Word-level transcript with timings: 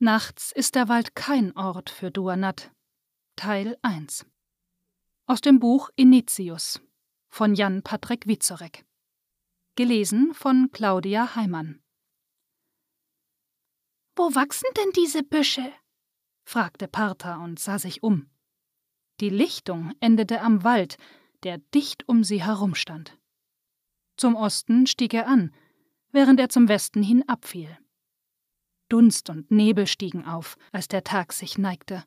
Nachts 0.00 0.50
ist 0.50 0.74
der 0.74 0.88
Wald 0.88 1.14
kein 1.14 1.56
Ort 1.56 1.88
für 1.88 2.10
Duanat. 2.10 2.72
Teil 3.36 3.78
1 3.82 4.26
Aus 5.26 5.40
dem 5.40 5.60
Buch 5.60 5.88
Initius 5.94 6.80
von 7.28 7.54
Jan 7.54 7.82
Patrick 7.82 8.26
Witzorek. 8.26 8.84
Gelesen 9.76 10.34
von 10.34 10.70
Claudia 10.72 11.36
Heimann. 11.36 11.80
Wo 14.16 14.34
wachsen 14.34 14.68
denn 14.76 14.90
diese 14.96 15.22
Büsche? 15.22 15.72
fragte 16.44 16.88
Partha 16.88 17.36
und 17.42 17.60
sah 17.60 17.78
sich 17.78 18.02
um. 18.02 18.28
Die 19.20 19.30
Lichtung 19.30 19.92
endete 20.00 20.40
am 20.40 20.64
Wald, 20.64 20.96
der 21.44 21.58
dicht 21.72 22.08
um 22.08 22.24
sie 22.24 22.42
herumstand. 22.42 23.16
Zum 24.16 24.34
Osten 24.34 24.88
stieg 24.88 25.14
er 25.14 25.28
an, 25.28 25.54
während 26.10 26.40
er 26.40 26.48
zum 26.48 26.68
Westen 26.68 27.02
hin 27.02 27.22
abfiel. 27.28 27.78
Dunst 28.88 29.30
und 29.30 29.50
Nebel 29.50 29.86
stiegen 29.86 30.24
auf, 30.24 30.56
als 30.72 30.88
der 30.88 31.04
Tag 31.04 31.32
sich 31.32 31.58
neigte. 31.58 32.04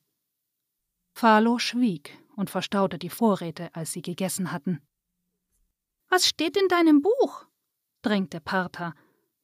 Phalo 1.14 1.58
schwieg 1.60 2.18
und 2.36 2.50
verstaute 2.50 3.00
die 3.00 3.10
Vorräte, 3.10 3.74
als 3.76 3.92
sie 3.92 4.02
gegessen 4.02 4.52
hatten. 4.52 4.82
Was 6.10 6.28
steht 6.28 6.56
in 6.56 6.68
deinem 6.68 7.02
Buch? 7.02 7.46
drängte 8.02 8.40
Partha, 8.40 8.94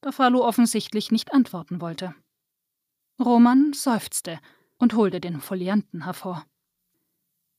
da 0.01 0.11
Phalo 0.11 0.45
offensichtlich 0.45 1.11
nicht 1.11 1.33
antworten 1.33 1.81
wollte. 1.81 2.15
Roman 3.19 3.73
seufzte 3.73 4.39
und 4.77 4.93
holte 4.93 5.19
den 5.19 5.41
Folianten 5.41 6.03
hervor. 6.03 6.45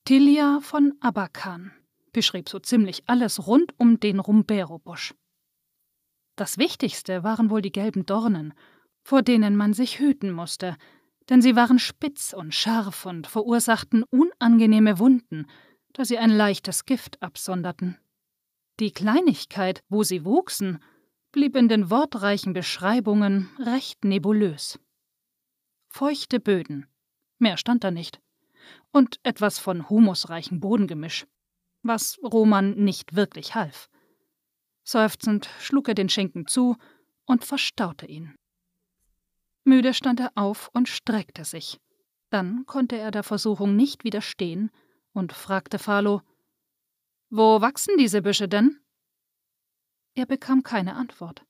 Tilia 0.05 0.59
von 0.61 0.93
Abakan 1.01 1.71
beschrieb 2.13 2.47
so 2.47 2.59
ziemlich 2.59 3.03
alles 3.07 3.47
rund 3.47 3.73
um 3.77 3.99
den 3.99 4.19
Rumbero-Busch. 4.19 5.13
Das 6.35 6.57
Wichtigste 6.57 7.23
waren 7.23 7.49
wohl 7.49 7.61
die 7.61 7.71
gelben 7.71 8.05
Dornen, 8.05 8.53
vor 9.05 9.21
denen 9.21 9.55
man 9.55 9.73
sich 9.73 9.99
hüten 9.99 10.31
musste, 10.31 10.75
denn 11.29 11.39
sie 11.39 11.55
waren 11.55 11.77
spitz 11.77 12.33
und 12.33 12.55
scharf 12.55 13.05
und 13.05 13.27
verursachten 13.27 14.03
unangenehme 14.03 14.97
Wunden, 14.97 15.45
da 15.93 16.03
sie 16.03 16.17
ein 16.17 16.31
leichtes 16.31 16.85
Gift 16.85 17.21
absonderten. 17.21 17.99
Die 18.79 18.91
Kleinigkeit, 18.91 19.83
wo 19.89 20.01
sie 20.01 20.25
wuchsen, 20.25 20.79
blieb 21.31 21.55
in 21.55 21.69
den 21.69 21.91
wortreichen 21.91 22.53
Beschreibungen 22.53 23.49
recht 23.59 24.03
nebulös. 24.03 24.79
Feuchte 25.87 26.39
Böden, 26.39 26.87
mehr 27.37 27.57
stand 27.57 27.83
da 27.83 27.91
nicht, 27.91 28.19
und 28.91 29.19
etwas 29.21 29.59
von 29.59 29.87
humusreichem 29.87 30.59
Bodengemisch, 30.59 31.27
was 31.83 32.17
Roman 32.23 32.73
nicht 32.73 33.15
wirklich 33.15 33.53
half. 33.53 33.87
Seufzend 34.83 35.47
schlug 35.59 35.89
er 35.89 35.95
den 35.95 36.09
Schinken 36.09 36.47
zu 36.47 36.75
und 37.25 37.45
verstaute 37.45 38.07
ihn. 38.07 38.35
Müde 39.65 39.93
stand 39.93 40.19
er 40.19 40.31
auf 40.35 40.69
und 40.73 40.87
streckte 40.87 41.43
sich. 41.43 41.81
Dann 42.29 42.65
konnte 42.65 42.97
er 42.97 43.11
der 43.11 43.23
Versuchung 43.23 43.75
nicht 43.75 44.03
widerstehen 44.03 44.71
und 45.11 45.33
fragte 45.33 45.79
Phalo: 45.79 46.21
Wo 47.29 47.61
wachsen 47.61 47.97
diese 47.97 48.21
Büsche 48.21 48.47
denn? 48.47 48.79
Er 50.13 50.27
bekam 50.27 50.63
keine 50.63 50.95
Antwort. 50.95 51.43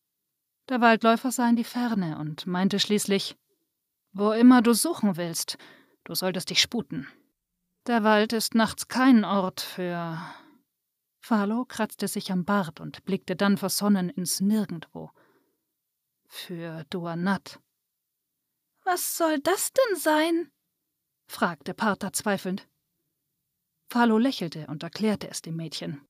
Der 0.70 0.82
Waldläufer 0.82 1.32
sah 1.32 1.50
in 1.50 1.58
die 1.58 1.64
Ferne 1.64 2.18
und 2.18 2.48
meinte 2.48 2.80
schließlich: 2.80 3.38
Wo 4.14 4.32
immer 4.32 4.62
du 4.62 4.74
suchen 4.74 5.18
willst, 5.18 5.58
du 6.06 6.16
solltest 6.16 6.50
dich 6.50 6.62
sputen. 6.62 7.08
Der 7.86 8.04
Wald 8.04 8.34
ist 8.34 8.56
nachts 8.56 8.88
kein 8.88 9.26
Ort 9.26 9.62
für. 9.62 10.20
Phalo 11.20 11.66
kratzte 11.66 12.08
sich 12.08 12.32
am 12.32 12.46
Bart 12.46 12.80
und 12.80 13.04
blickte 13.04 13.36
dann 13.36 13.58
versonnen 13.58 14.10
ins 14.10 14.40
Nirgendwo. 14.40 15.12
Für 16.28 16.86
Duanat. 16.90 17.60
Was 18.86 19.18
soll 19.18 19.40
das 19.40 19.74
denn 19.74 19.98
sein? 19.98 20.52
fragte 21.28 21.74
Partha 21.74 22.14
zweifelnd. 22.14 22.68
Phalo 23.90 24.20
lächelte 24.20 24.68
und 24.68 24.84
erklärte 24.84 25.28
es 25.28 25.42
dem 25.42 25.56
Mädchen. 25.56 26.02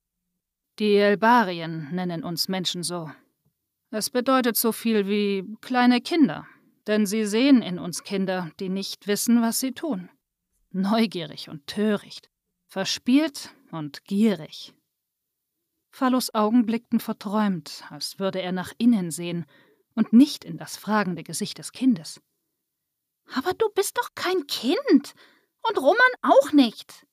Die 0.78 0.96
Elbarien 0.96 1.90
nennen 1.96 2.26
uns 2.26 2.50
Menschen 2.50 2.84
so. 2.84 3.10
Es 3.92 4.10
bedeutet 4.10 4.58
so 4.58 4.74
viel 4.74 5.08
wie 5.08 5.46
kleine 5.62 6.02
Kinder, 6.02 6.46
denn 6.86 7.06
sie 7.06 7.26
sehen 7.26 7.62
in 7.62 7.80
uns 7.80 8.04
Kinder, 8.04 8.52
die 8.60 8.68
nicht 8.68 9.08
wissen, 9.08 9.42
was 9.42 9.62
sie 9.62 9.72
tun. 9.72 10.10
Neugierig 10.72 11.48
und 11.48 11.66
töricht, 11.68 12.30
verspielt 12.68 13.56
und 13.72 14.04
gierig. 14.04 14.74
Phalos 15.92 16.36
Augen 16.36 16.66
blickten 16.66 17.00
verträumt, 17.00 17.86
als 17.90 18.20
würde 18.20 18.42
er 18.42 18.52
nach 18.52 18.74
innen 18.78 19.12
sehen 19.12 19.46
und 19.94 20.12
nicht 20.12 20.44
in 20.44 20.58
das 20.58 20.76
fragende 20.76 21.24
Gesicht 21.24 21.58
des 21.58 21.72
Kindes. 21.72 22.20
Aber 23.34 23.54
du 23.54 23.70
bist 23.70 23.98
doch 23.98 24.10
kein 24.16 24.48
Kind. 24.48 25.14
Und 25.68 25.78
Roman 25.80 25.98
auch 26.22 26.52
nicht, 26.52 27.08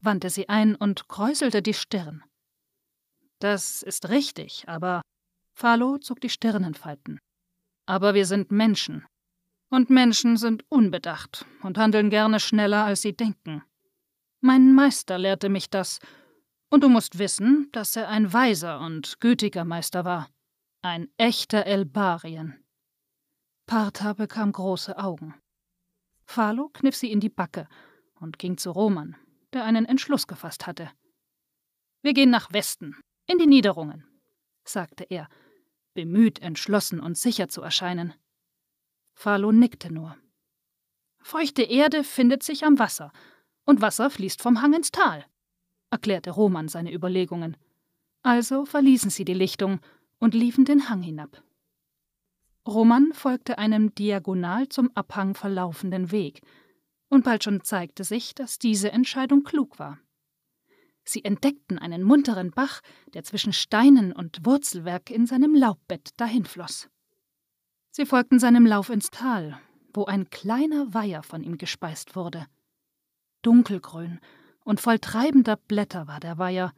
wandte 0.00 0.28
sie 0.28 0.48
ein 0.48 0.74
und 0.74 1.08
kräuselte 1.08 1.62
die 1.62 1.74
Stirn. 1.74 2.24
Das 3.38 3.82
ist 3.82 4.08
richtig, 4.08 4.64
aber. 4.68 5.02
Phalo 5.52 5.98
zog 5.98 6.20
die 6.20 6.30
Stirnenfalten. 6.30 7.20
Aber 7.86 8.14
wir 8.14 8.26
sind 8.26 8.50
Menschen. 8.50 9.06
Und 9.70 9.90
Menschen 9.90 10.36
sind 10.36 10.64
unbedacht 10.68 11.46
und 11.62 11.78
handeln 11.78 12.10
gerne 12.10 12.40
schneller, 12.40 12.84
als 12.84 13.02
sie 13.02 13.14
denken. 13.14 13.62
Mein 14.40 14.74
Meister 14.74 15.18
lehrte 15.18 15.48
mich 15.48 15.70
das, 15.70 16.00
und 16.70 16.82
du 16.82 16.88
musst 16.88 17.18
wissen, 17.18 17.68
dass 17.72 17.94
er 17.94 18.08
ein 18.08 18.32
weiser 18.32 18.80
und 18.80 19.20
gütiger 19.20 19.64
Meister 19.64 20.04
war. 20.04 20.28
Ein 20.82 21.08
echter 21.16 21.66
Elbarien. 21.66 22.64
Partha 23.66 24.12
bekam 24.12 24.52
große 24.52 24.98
Augen. 24.98 25.34
Phalo 26.26 26.70
kniff 26.70 26.96
sie 26.96 27.12
in 27.12 27.20
die 27.20 27.28
Backe 27.28 27.68
und 28.20 28.38
ging 28.38 28.56
zu 28.56 28.70
Roman, 28.70 29.16
der 29.52 29.64
einen 29.64 29.84
Entschluss 29.84 30.26
gefasst 30.26 30.66
hatte. 30.66 30.90
Wir 32.02 32.12
gehen 32.12 32.30
nach 32.30 32.52
Westen, 32.52 32.96
in 33.26 33.38
die 33.38 33.46
Niederungen, 33.46 34.04
sagte 34.64 35.04
er, 35.04 35.28
bemüht, 35.94 36.40
entschlossen 36.40 37.00
und 37.00 37.16
sicher 37.16 37.48
zu 37.48 37.62
erscheinen. 37.62 38.14
Phalo 39.14 39.52
nickte 39.52 39.92
nur. 39.92 40.16
Feuchte 41.20 41.62
Erde 41.62 42.04
findet 42.04 42.42
sich 42.42 42.64
am 42.64 42.78
Wasser, 42.78 43.12
und 43.64 43.80
Wasser 43.80 44.10
fließt 44.10 44.42
vom 44.42 44.60
Hang 44.60 44.74
ins 44.74 44.90
Tal, 44.90 45.24
erklärte 45.90 46.30
Roman 46.30 46.68
seine 46.68 46.92
Überlegungen. 46.92 47.56
Also 48.22 48.66
verließen 48.66 49.10
sie 49.10 49.24
die 49.24 49.34
Lichtung 49.34 49.80
und 50.18 50.34
liefen 50.34 50.64
den 50.64 50.88
Hang 50.88 51.02
hinab. 51.02 51.42
Roman 52.66 53.12
folgte 53.12 53.58
einem 53.58 53.94
diagonal 53.94 54.68
zum 54.68 54.90
Abhang 54.94 55.34
verlaufenden 55.34 56.10
Weg, 56.10 56.40
und 57.08 57.24
bald 57.24 57.44
schon 57.44 57.62
zeigte 57.62 58.04
sich, 58.04 58.34
dass 58.34 58.58
diese 58.58 58.90
Entscheidung 58.90 59.44
klug 59.44 59.78
war. 59.78 59.98
Sie 61.04 61.24
entdeckten 61.24 61.78
einen 61.78 62.02
munteren 62.02 62.50
Bach, 62.50 62.80
der 63.12 63.22
zwischen 63.22 63.52
Steinen 63.52 64.12
und 64.12 64.46
Wurzelwerk 64.46 65.10
in 65.10 65.26
seinem 65.26 65.54
Laubbett 65.54 66.10
dahinfloss. 66.16 66.88
Sie 67.90 68.06
folgten 68.06 68.38
seinem 68.38 68.66
Lauf 68.66 68.88
ins 68.88 69.10
Tal, 69.10 69.60
wo 69.92 70.06
ein 70.06 70.30
kleiner 70.30 70.92
Weiher 70.94 71.22
von 71.22 71.42
ihm 71.42 71.58
gespeist 71.58 72.16
wurde. 72.16 72.46
Dunkelgrün 73.42 74.20
und 74.64 74.80
voll 74.80 74.98
treibender 74.98 75.56
Blätter 75.56 76.08
war 76.08 76.20
der 76.20 76.38
Weiher, 76.38 76.72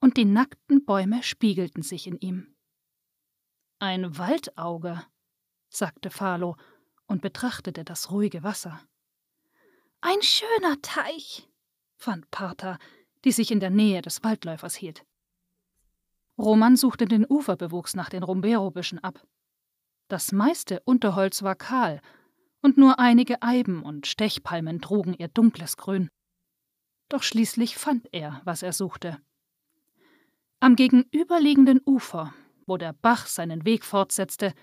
und 0.00 0.16
die 0.16 0.26
nackten 0.26 0.84
Bäume 0.84 1.22
spiegelten 1.22 1.82
sich 1.82 2.06
in 2.06 2.18
ihm. 2.18 2.54
Ein 3.78 4.18
Waldauge, 4.18 5.02
sagte 5.76 6.10
Phalo 6.10 6.56
und 7.06 7.22
betrachtete 7.22 7.84
das 7.84 8.10
ruhige 8.10 8.42
Wasser. 8.42 8.80
Ein 10.00 10.20
schöner 10.22 10.80
Teich, 10.82 11.48
fand 11.96 12.30
Partha, 12.30 12.78
die 13.24 13.32
sich 13.32 13.50
in 13.50 13.60
der 13.60 13.70
Nähe 13.70 14.02
des 14.02 14.24
Waldläufers 14.24 14.74
hielt. 14.74 15.04
Roman 16.38 16.76
suchte 16.76 17.04
den 17.04 17.26
Uferbewuchs 17.28 17.94
nach 17.94 18.08
den 18.08 18.22
Rumberobüschen 18.22 18.98
ab. 18.98 19.24
Das 20.08 20.32
meiste 20.32 20.80
Unterholz 20.84 21.42
war 21.42 21.54
kahl, 21.54 22.00
und 22.62 22.78
nur 22.78 22.98
einige 22.98 23.42
Eiben 23.42 23.82
und 23.82 24.06
Stechpalmen 24.06 24.80
trugen 24.80 25.14
ihr 25.14 25.28
dunkles 25.28 25.76
Grün. 25.76 26.08
Doch 27.08 27.22
schließlich 27.22 27.76
fand 27.76 28.08
er, 28.12 28.40
was 28.44 28.62
er 28.62 28.72
suchte. 28.72 29.20
Am 30.60 30.76
gegenüberliegenden 30.76 31.80
Ufer, 31.84 32.32
wo 32.66 32.76
der 32.76 32.92
Bach 32.92 33.26
seinen 33.26 33.64
Weg 33.64 33.84
fortsetzte, 33.84 34.54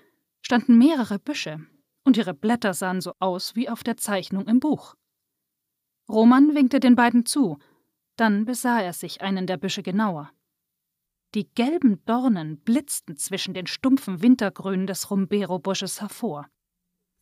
standen 0.41 0.77
mehrere 0.77 1.19
Büsche, 1.19 1.65
und 2.03 2.17
ihre 2.17 2.33
Blätter 2.33 2.73
sahen 2.73 3.01
so 3.01 3.13
aus 3.19 3.55
wie 3.55 3.69
auf 3.69 3.83
der 3.83 3.97
Zeichnung 3.97 4.47
im 4.47 4.59
Buch. 4.59 4.95
Roman 6.07 6.55
winkte 6.55 6.79
den 6.79 6.95
beiden 6.95 7.25
zu, 7.25 7.59
dann 8.15 8.45
besah 8.45 8.81
er 8.81 8.93
sich 8.93 9.21
einen 9.21 9.47
der 9.47 9.57
Büsche 9.57 9.83
genauer. 9.83 10.31
Die 11.35 11.47
gelben 11.47 12.03
Dornen 12.05 12.59
blitzten 12.59 13.15
zwischen 13.15 13.53
den 13.53 13.67
stumpfen 13.67 14.21
Wintergrünen 14.21 14.87
des 14.87 15.11
Rumbero-Busches 15.11 16.01
hervor. 16.01 16.47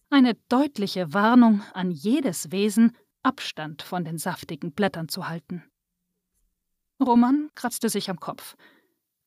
Eine 0.09 0.35
deutliche 0.47 1.13
Warnung 1.13 1.61
an 1.73 1.91
jedes 1.91 2.51
Wesen, 2.51 2.95
Abstand 3.23 3.81
von 3.81 4.05
den 4.05 4.17
saftigen 4.17 4.71
Blättern 4.71 5.09
zu 5.09 5.27
halten. 5.27 5.63
Roman 7.05 7.49
kratzte 7.55 7.89
sich 7.89 8.09
am 8.09 8.19
Kopf. 8.19 8.55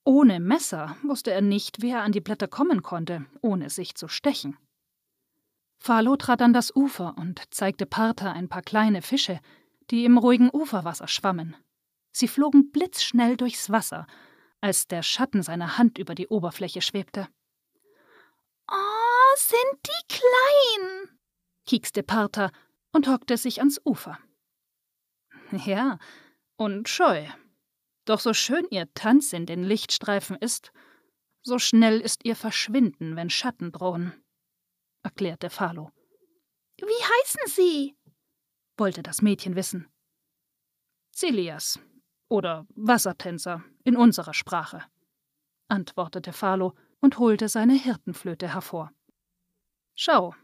Ohne 0.04 0.40
Messer 0.40 0.96
wusste 1.02 1.30
er 1.30 1.42
nicht, 1.42 1.82
wie 1.82 1.90
er 1.90 2.02
an 2.02 2.12
die 2.12 2.20
Blätter 2.20 2.48
kommen 2.48 2.82
konnte, 2.82 3.26
ohne 3.42 3.70
sich 3.70 3.94
zu 3.94 4.08
stechen. 4.08 4.56
Falo 5.78 6.16
trat 6.16 6.42
an 6.42 6.52
das 6.52 6.74
Ufer 6.74 7.16
und 7.16 7.42
zeigte 7.54 7.86
Partha 7.86 8.32
ein 8.32 8.48
paar 8.48 8.62
kleine 8.62 9.02
Fische, 9.02 9.40
die 9.90 10.04
im 10.04 10.18
ruhigen 10.18 10.50
Uferwasser 10.52 11.08
schwammen. 11.08 11.56
Sie 12.12 12.28
flogen 12.28 12.70
blitzschnell 12.70 13.36
durchs 13.36 13.70
Wasser, 13.70 14.06
als 14.60 14.88
der 14.88 15.02
Schatten 15.02 15.42
seiner 15.42 15.78
Hand 15.78 15.98
über 15.98 16.14
die 16.14 16.28
Oberfläche 16.28 16.82
schwebte. 16.82 17.28
Oh, 18.70 19.36
sind 19.36 19.86
die 19.86 20.16
klein, 20.16 21.18
kiekste 21.66 22.02
Partha 22.02 22.50
und 22.92 23.08
hockte 23.08 23.36
sich 23.36 23.60
ans 23.60 23.80
Ufer. 23.84 24.18
Ja, 25.64 25.98
und 26.56 26.88
scheu. 26.88 27.26
Doch 28.04 28.20
so 28.20 28.32
schön 28.34 28.66
ihr 28.70 28.92
Tanz 28.94 29.32
in 29.32 29.46
den 29.46 29.62
Lichtstreifen 29.62 30.36
ist, 30.36 30.72
so 31.42 31.58
schnell 31.58 32.00
ist 32.00 32.24
ihr 32.24 32.36
Verschwinden, 32.36 33.16
wenn 33.16 33.30
Schatten 33.30 33.72
drohen, 33.72 34.12
erklärte 35.02 35.50
Falo. 35.50 35.90
Wie 36.76 36.84
heißen 36.84 37.42
Sie? 37.46 37.96
wollte 38.76 39.02
das 39.02 39.20
Mädchen 39.20 39.56
wissen. 39.56 39.88
Celias 41.12 41.78
oder 42.28 42.66
Wassertänzer 42.74 43.62
in 43.84 43.96
unserer 43.96 44.32
Sprache, 44.32 44.84
antwortete 45.68 46.32
Falo 46.32 46.74
und 47.00 47.18
holte 47.18 47.48
seine 47.48 47.74
Hirtenflöte 47.74 48.52
hervor. 48.52 48.92
Schau, 49.94 50.34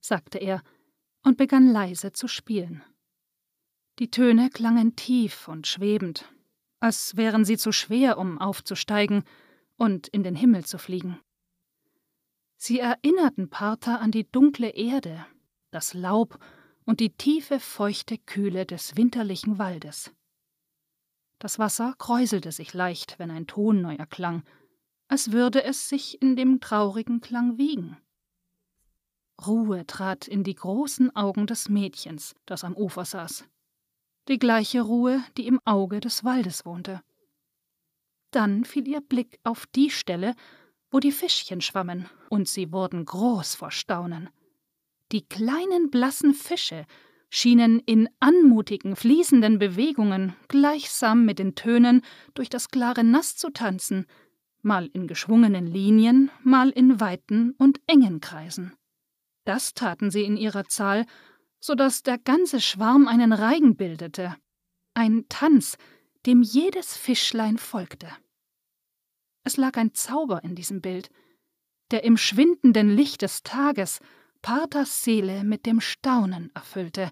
sagte 0.00 0.38
er 0.38 0.62
und 1.22 1.36
begann 1.36 1.68
leise 1.68 2.12
zu 2.12 2.26
spielen. 2.26 2.82
Die 3.98 4.10
Töne 4.10 4.50
klangen 4.50 4.96
tief 4.96 5.46
und 5.46 5.66
schwebend, 5.66 6.28
als 6.82 7.16
wären 7.16 7.44
sie 7.44 7.56
zu 7.56 7.70
schwer, 7.70 8.18
um 8.18 8.40
aufzusteigen 8.40 9.22
und 9.76 10.08
in 10.08 10.24
den 10.24 10.34
Himmel 10.34 10.64
zu 10.64 10.78
fliegen. 10.78 11.20
Sie 12.56 12.80
erinnerten 12.80 13.50
Partha 13.50 13.96
an 13.96 14.10
die 14.10 14.28
dunkle 14.28 14.70
Erde, 14.70 15.24
das 15.70 15.94
Laub 15.94 16.40
und 16.84 16.98
die 16.98 17.10
tiefe, 17.10 17.60
feuchte 17.60 18.18
Kühle 18.18 18.66
des 18.66 18.96
winterlichen 18.96 19.58
Waldes. 19.58 20.10
Das 21.38 21.60
Wasser 21.60 21.94
kräuselte 21.98 22.50
sich 22.50 22.74
leicht, 22.74 23.20
wenn 23.20 23.30
ein 23.30 23.46
Ton 23.46 23.80
neu 23.80 23.94
erklang, 23.94 24.42
als 25.06 25.30
würde 25.30 25.62
es 25.62 25.88
sich 25.88 26.20
in 26.20 26.34
dem 26.34 26.58
traurigen 26.58 27.20
Klang 27.20 27.58
wiegen. 27.58 27.96
Ruhe 29.46 29.86
trat 29.86 30.26
in 30.26 30.42
die 30.42 30.56
großen 30.56 31.14
Augen 31.14 31.46
des 31.46 31.68
Mädchens, 31.68 32.34
das 32.44 32.64
am 32.64 32.76
Ufer 32.76 33.04
saß. 33.04 33.44
Die 34.28 34.38
gleiche 34.38 34.82
Ruhe, 34.82 35.22
die 35.36 35.46
im 35.46 35.60
Auge 35.64 36.00
des 36.00 36.24
Waldes 36.24 36.64
wohnte. 36.64 37.02
Dann 38.30 38.64
fiel 38.64 38.86
ihr 38.86 39.00
Blick 39.00 39.38
auf 39.42 39.66
die 39.66 39.90
Stelle, 39.90 40.34
wo 40.90 41.00
die 41.00 41.12
Fischchen 41.12 41.60
schwammen, 41.60 42.08
und 42.28 42.48
sie 42.48 42.72
wurden 42.72 43.04
groß 43.04 43.54
vor 43.54 43.70
Staunen. 43.70 44.30
Die 45.10 45.26
kleinen 45.26 45.90
blassen 45.90 46.34
Fische 46.34 46.86
schienen 47.30 47.80
in 47.80 48.08
anmutigen, 48.20 48.94
fließenden 48.94 49.58
Bewegungen 49.58 50.36
gleichsam 50.48 51.24
mit 51.24 51.38
den 51.38 51.54
Tönen 51.54 52.02
durch 52.34 52.48
das 52.48 52.68
klare 52.68 53.04
Nass 53.04 53.36
zu 53.36 53.50
tanzen, 53.50 54.06
mal 54.62 54.86
in 54.92 55.06
geschwungenen 55.06 55.66
Linien, 55.66 56.30
mal 56.44 56.70
in 56.70 57.00
weiten 57.00 57.54
und 57.58 57.80
engen 57.86 58.20
Kreisen. 58.20 58.74
Das 59.44 59.74
taten 59.74 60.10
sie 60.10 60.24
in 60.24 60.36
ihrer 60.36 60.64
Zahl, 60.66 61.06
so 61.62 61.76
dass 61.76 62.02
der 62.02 62.18
ganze 62.18 62.60
Schwarm 62.60 63.06
einen 63.06 63.32
Reigen 63.32 63.76
bildete, 63.76 64.36
ein 64.94 65.26
Tanz, 65.28 65.78
dem 66.26 66.42
jedes 66.42 66.96
Fischlein 66.96 67.56
folgte. 67.56 68.08
Es 69.44 69.56
lag 69.56 69.76
ein 69.76 69.94
Zauber 69.94 70.42
in 70.44 70.56
diesem 70.56 70.80
Bild, 70.80 71.08
der 71.92 72.04
im 72.04 72.16
schwindenden 72.16 72.90
Licht 72.90 73.22
des 73.22 73.42
Tages 73.44 74.00
Parthas 74.42 75.04
Seele 75.04 75.44
mit 75.44 75.64
dem 75.64 75.80
Staunen 75.80 76.50
erfüllte, 76.54 77.10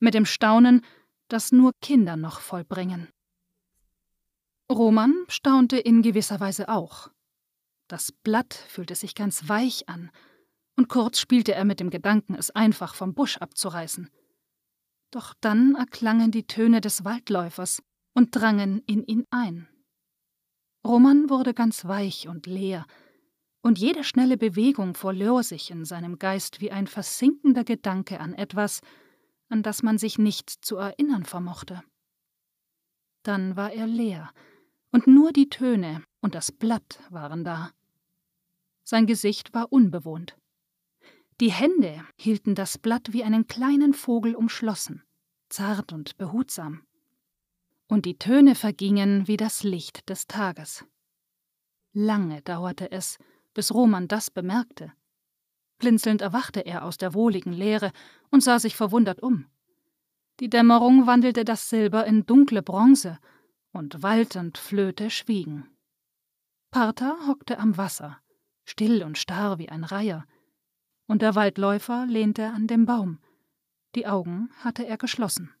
mit 0.00 0.14
dem 0.14 0.26
Staunen, 0.26 0.84
das 1.28 1.52
nur 1.52 1.72
Kinder 1.80 2.16
noch 2.16 2.40
vollbringen. 2.40 3.08
Roman 4.70 5.14
staunte 5.28 5.78
in 5.78 6.02
gewisser 6.02 6.40
Weise 6.40 6.68
auch. 6.68 7.08
Das 7.86 8.10
Blatt 8.10 8.52
fühlte 8.52 8.96
sich 8.96 9.14
ganz 9.14 9.48
weich 9.48 9.88
an, 9.88 10.10
und 10.76 10.88
kurz 10.88 11.18
spielte 11.18 11.54
er 11.54 11.64
mit 11.64 11.80
dem 11.80 11.90
Gedanken, 11.90 12.34
es 12.34 12.50
einfach 12.50 12.94
vom 12.94 13.14
Busch 13.14 13.38
abzureißen. 13.38 14.10
Doch 15.10 15.34
dann 15.40 15.74
erklangen 15.74 16.30
die 16.30 16.46
Töne 16.46 16.80
des 16.80 17.04
Waldläufers 17.04 17.82
und 18.14 18.34
drangen 18.34 18.82
in 18.86 19.04
ihn 19.04 19.24
ein. 19.30 19.68
Roman 20.86 21.30
wurde 21.30 21.54
ganz 21.54 21.84
weich 21.86 22.28
und 22.28 22.46
leer, 22.46 22.86
und 23.62 23.78
jede 23.80 24.04
schnelle 24.04 24.36
Bewegung 24.36 24.94
verlor 24.94 25.42
sich 25.42 25.72
in 25.72 25.84
seinem 25.84 26.20
Geist 26.20 26.60
wie 26.60 26.70
ein 26.70 26.86
versinkender 26.86 27.64
Gedanke 27.64 28.20
an 28.20 28.32
etwas, 28.32 28.80
an 29.48 29.64
das 29.64 29.82
man 29.82 29.98
sich 29.98 30.18
nicht 30.18 30.50
zu 30.50 30.76
erinnern 30.76 31.24
vermochte. 31.24 31.82
Dann 33.24 33.56
war 33.56 33.72
er 33.72 33.88
leer, 33.88 34.30
und 34.92 35.08
nur 35.08 35.32
die 35.32 35.48
Töne 35.48 36.04
und 36.20 36.36
das 36.36 36.52
Blatt 36.52 37.00
waren 37.10 37.42
da. 37.42 37.72
Sein 38.84 39.06
Gesicht 39.06 39.52
war 39.52 39.72
unbewohnt. 39.72 40.36
Die 41.40 41.52
Hände 41.52 42.02
hielten 42.16 42.54
das 42.54 42.78
Blatt 42.78 43.12
wie 43.12 43.22
einen 43.22 43.46
kleinen 43.46 43.92
Vogel 43.92 44.34
umschlossen, 44.34 45.02
zart 45.50 45.92
und 45.92 46.16
behutsam. 46.16 46.82
Und 47.88 48.06
die 48.06 48.18
Töne 48.18 48.54
vergingen 48.54 49.28
wie 49.28 49.36
das 49.36 49.62
Licht 49.62 50.08
des 50.08 50.26
Tages. 50.26 50.84
Lange 51.92 52.40
dauerte 52.42 52.90
es, 52.90 53.18
bis 53.52 53.72
Roman 53.72 54.08
das 54.08 54.30
bemerkte. 54.30 54.92
Blinzelnd 55.78 56.22
erwachte 56.22 56.60
er 56.60 56.84
aus 56.84 56.96
der 56.96 57.12
wohligen 57.12 57.52
Leere 57.52 57.92
und 58.30 58.42
sah 58.42 58.58
sich 58.58 58.74
verwundert 58.74 59.22
um. 59.22 59.46
Die 60.40 60.48
Dämmerung 60.48 61.06
wandelte 61.06 61.44
das 61.44 61.68
Silber 61.68 62.06
in 62.06 62.24
dunkle 62.24 62.62
Bronze, 62.62 63.18
und 63.72 64.02
Wald 64.02 64.36
und 64.36 64.56
Flöte 64.56 65.10
schwiegen. 65.10 65.68
Partha 66.70 67.16
hockte 67.26 67.58
am 67.58 67.76
Wasser, 67.76 68.18
still 68.64 69.02
und 69.02 69.18
starr 69.18 69.58
wie 69.58 69.68
ein 69.68 69.84
Reiher, 69.84 70.26
und 71.06 71.22
der 71.22 71.34
Waldläufer 71.34 72.06
lehnte 72.06 72.48
an 72.48 72.66
dem 72.66 72.86
Baum. 72.86 73.18
Die 73.94 74.06
Augen 74.06 74.50
hatte 74.58 74.86
er 74.86 74.98
geschlossen. 74.98 75.54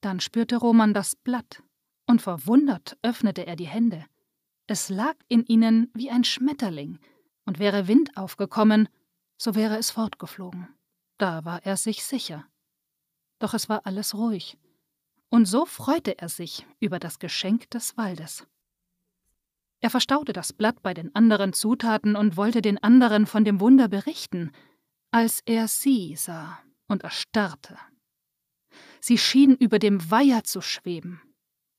Dann 0.00 0.20
spürte 0.20 0.56
Roman 0.56 0.94
das 0.94 1.16
Blatt, 1.16 1.62
und 2.06 2.22
verwundert 2.22 2.96
öffnete 3.02 3.46
er 3.46 3.56
die 3.56 3.66
Hände. 3.66 4.04
Es 4.66 4.88
lag 4.88 5.14
in 5.28 5.44
ihnen 5.44 5.90
wie 5.94 6.10
ein 6.10 6.24
Schmetterling, 6.24 6.98
und 7.44 7.58
wäre 7.58 7.88
Wind 7.88 8.16
aufgekommen, 8.16 8.88
so 9.38 9.54
wäre 9.54 9.76
es 9.78 9.90
fortgeflogen. 9.90 10.68
Da 11.16 11.44
war 11.44 11.64
er 11.64 11.76
sich 11.76 12.04
sicher. 12.04 12.46
Doch 13.38 13.54
es 13.54 13.68
war 13.68 13.86
alles 13.86 14.14
ruhig, 14.14 14.58
und 15.30 15.46
so 15.46 15.64
freute 15.64 16.18
er 16.18 16.28
sich 16.28 16.66
über 16.80 16.98
das 16.98 17.18
Geschenk 17.18 17.70
des 17.70 17.96
Waldes. 17.96 18.46
Er 19.80 19.90
verstaute 19.90 20.32
das 20.32 20.52
Blatt 20.52 20.82
bei 20.82 20.92
den 20.94 21.14
anderen 21.14 21.52
Zutaten 21.52 22.16
und 22.16 22.36
wollte 22.36 22.62
den 22.62 22.82
anderen 22.82 23.26
von 23.26 23.44
dem 23.44 23.60
Wunder 23.60 23.88
berichten, 23.88 24.50
als 25.10 25.40
er 25.46 25.68
sie 25.68 26.16
sah 26.16 26.58
und 26.88 27.04
erstarrte. 27.04 27.78
Sie 29.00 29.18
schien 29.18 29.54
über 29.54 29.78
dem 29.78 30.10
Weiher 30.10 30.44
zu 30.44 30.60
schweben, 30.60 31.22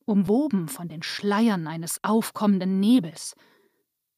umwoben 0.05 0.69
von 0.69 0.87
den 0.87 1.03
Schleiern 1.03 1.67
eines 1.67 2.03
aufkommenden 2.03 2.79
Nebels. 2.79 3.35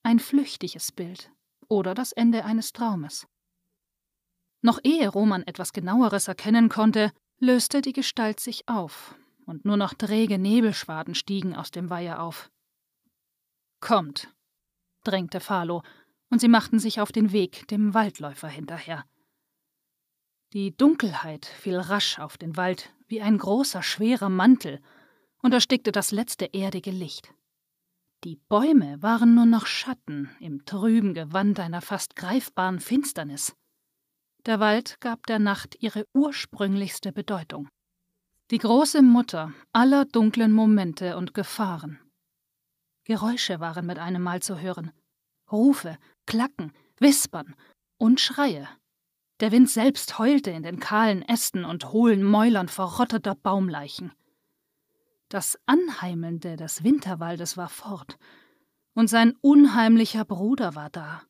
Ein 0.03 0.19
flüchtiges 0.19 0.91
Bild 0.91 1.31
oder 1.67 1.93
das 1.93 2.11
Ende 2.11 2.45
eines 2.45 2.73
Traumes. 2.73 3.27
Noch 4.61 4.79
ehe 4.83 5.09
Roman 5.09 5.43
etwas 5.43 5.73
genaueres 5.73 6.27
erkennen 6.27 6.69
konnte, 6.69 7.11
löste 7.39 7.81
die 7.81 7.93
Gestalt 7.93 8.39
sich 8.39 8.67
auf, 8.67 9.15
und 9.45 9.65
nur 9.65 9.77
noch 9.77 9.95
träge 9.95 10.38
Nebelschwaden 10.38 11.15
stiegen 11.15 11.55
aus 11.55 11.71
dem 11.71 11.89
Weiher 11.89 12.21
auf. 12.21 12.51
Kommt, 13.81 14.33
drängte 15.03 15.39
Falo, 15.39 15.83
und 16.29 16.39
sie 16.39 16.47
machten 16.47 16.79
sich 16.79 17.01
auf 17.01 17.11
den 17.11 17.33
Weg 17.33 17.67
dem 17.67 17.93
Waldläufer 17.93 18.47
hinterher. 18.47 19.05
Die 20.53 20.75
Dunkelheit 20.75 21.45
fiel 21.45 21.77
rasch 21.77 22.19
auf 22.19 22.38
den 22.38 22.57
Wald 22.57 22.93
wie 23.07 23.21
ein 23.21 23.38
großer, 23.38 23.83
schwerer 23.83 24.29
Mantel, 24.29 24.81
und 25.41 25.53
erstickte 25.53 25.91
das 25.91 26.11
letzte 26.11 26.53
erdige 26.53 26.91
Licht. 26.91 27.33
Die 28.23 28.35
Bäume 28.35 29.01
waren 29.01 29.33
nur 29.33 29.47
noch 29.47 29.65
Schatten 29.65 30.29
im 30.39 30.65
trüben 30.65 31.15
Gewand 31.15 31.59
einer 31.59 31.81
fast 31.81 32.15
greifbaren 32.15 32.79
Finsternis. 32.79 33.55
Der 34.45 34.59
Wald 34.59 35.01
gab 35.01 35.25
der 35.25 35.39
Nacht 35.39 35.75
ihre 35.79 36.05
ursprünglichste 36.13 37.11
Bedeutung. 37.11 37.69
Die 38.51 38.59
große 38.59 39.01
Mutter 39.01 39.53
aller 39.71 40.05
dunklen 40.05 40.51
Momente 40.51 41.15
und 41.15 41.33
Gefahren. 41.33 42.00
Geräusche 43.03 43.60
waren 43.60 43.86
mit 43.86 44.00
einem 44.00 44.22
Mal 44.22 44.41
zu 44.41 44.60
hören. 44.60 44.91
Rufe, 45.51 45.98
Klacken, 46.25 46.74
Wispern 47.00 47.55
und 47.98 48.20
Schreie. 48.20 48.67
Der 49.39 49.51
Wind 49.51 49.70
selbst 49.70 50.20
heulte 50.20 50.51
in 50.51 50.63
den 50.63 50.79
kahlen 50.79 51.24
Ästen 51.24 51.65
und 51.65 51.91
hohlen 51.91 52.24
Mäulern 52.24 52.67
verrotteter 52.67 53.36
Baumleichen. 53.36 54.13
Das 55.29 55.58
Anheimelnde 55.65 56.58
des 56.58 56.84
Winterwaldes 56.84 57.58
war 57.58 57.70
fort, 57.70 58.17
und 58.93 59.10
sein 59.10 59.34
unheimlicher 59.41 60.25
Bruder 60.25 60.75
war 60.75 60.89
da. 60.89 61.24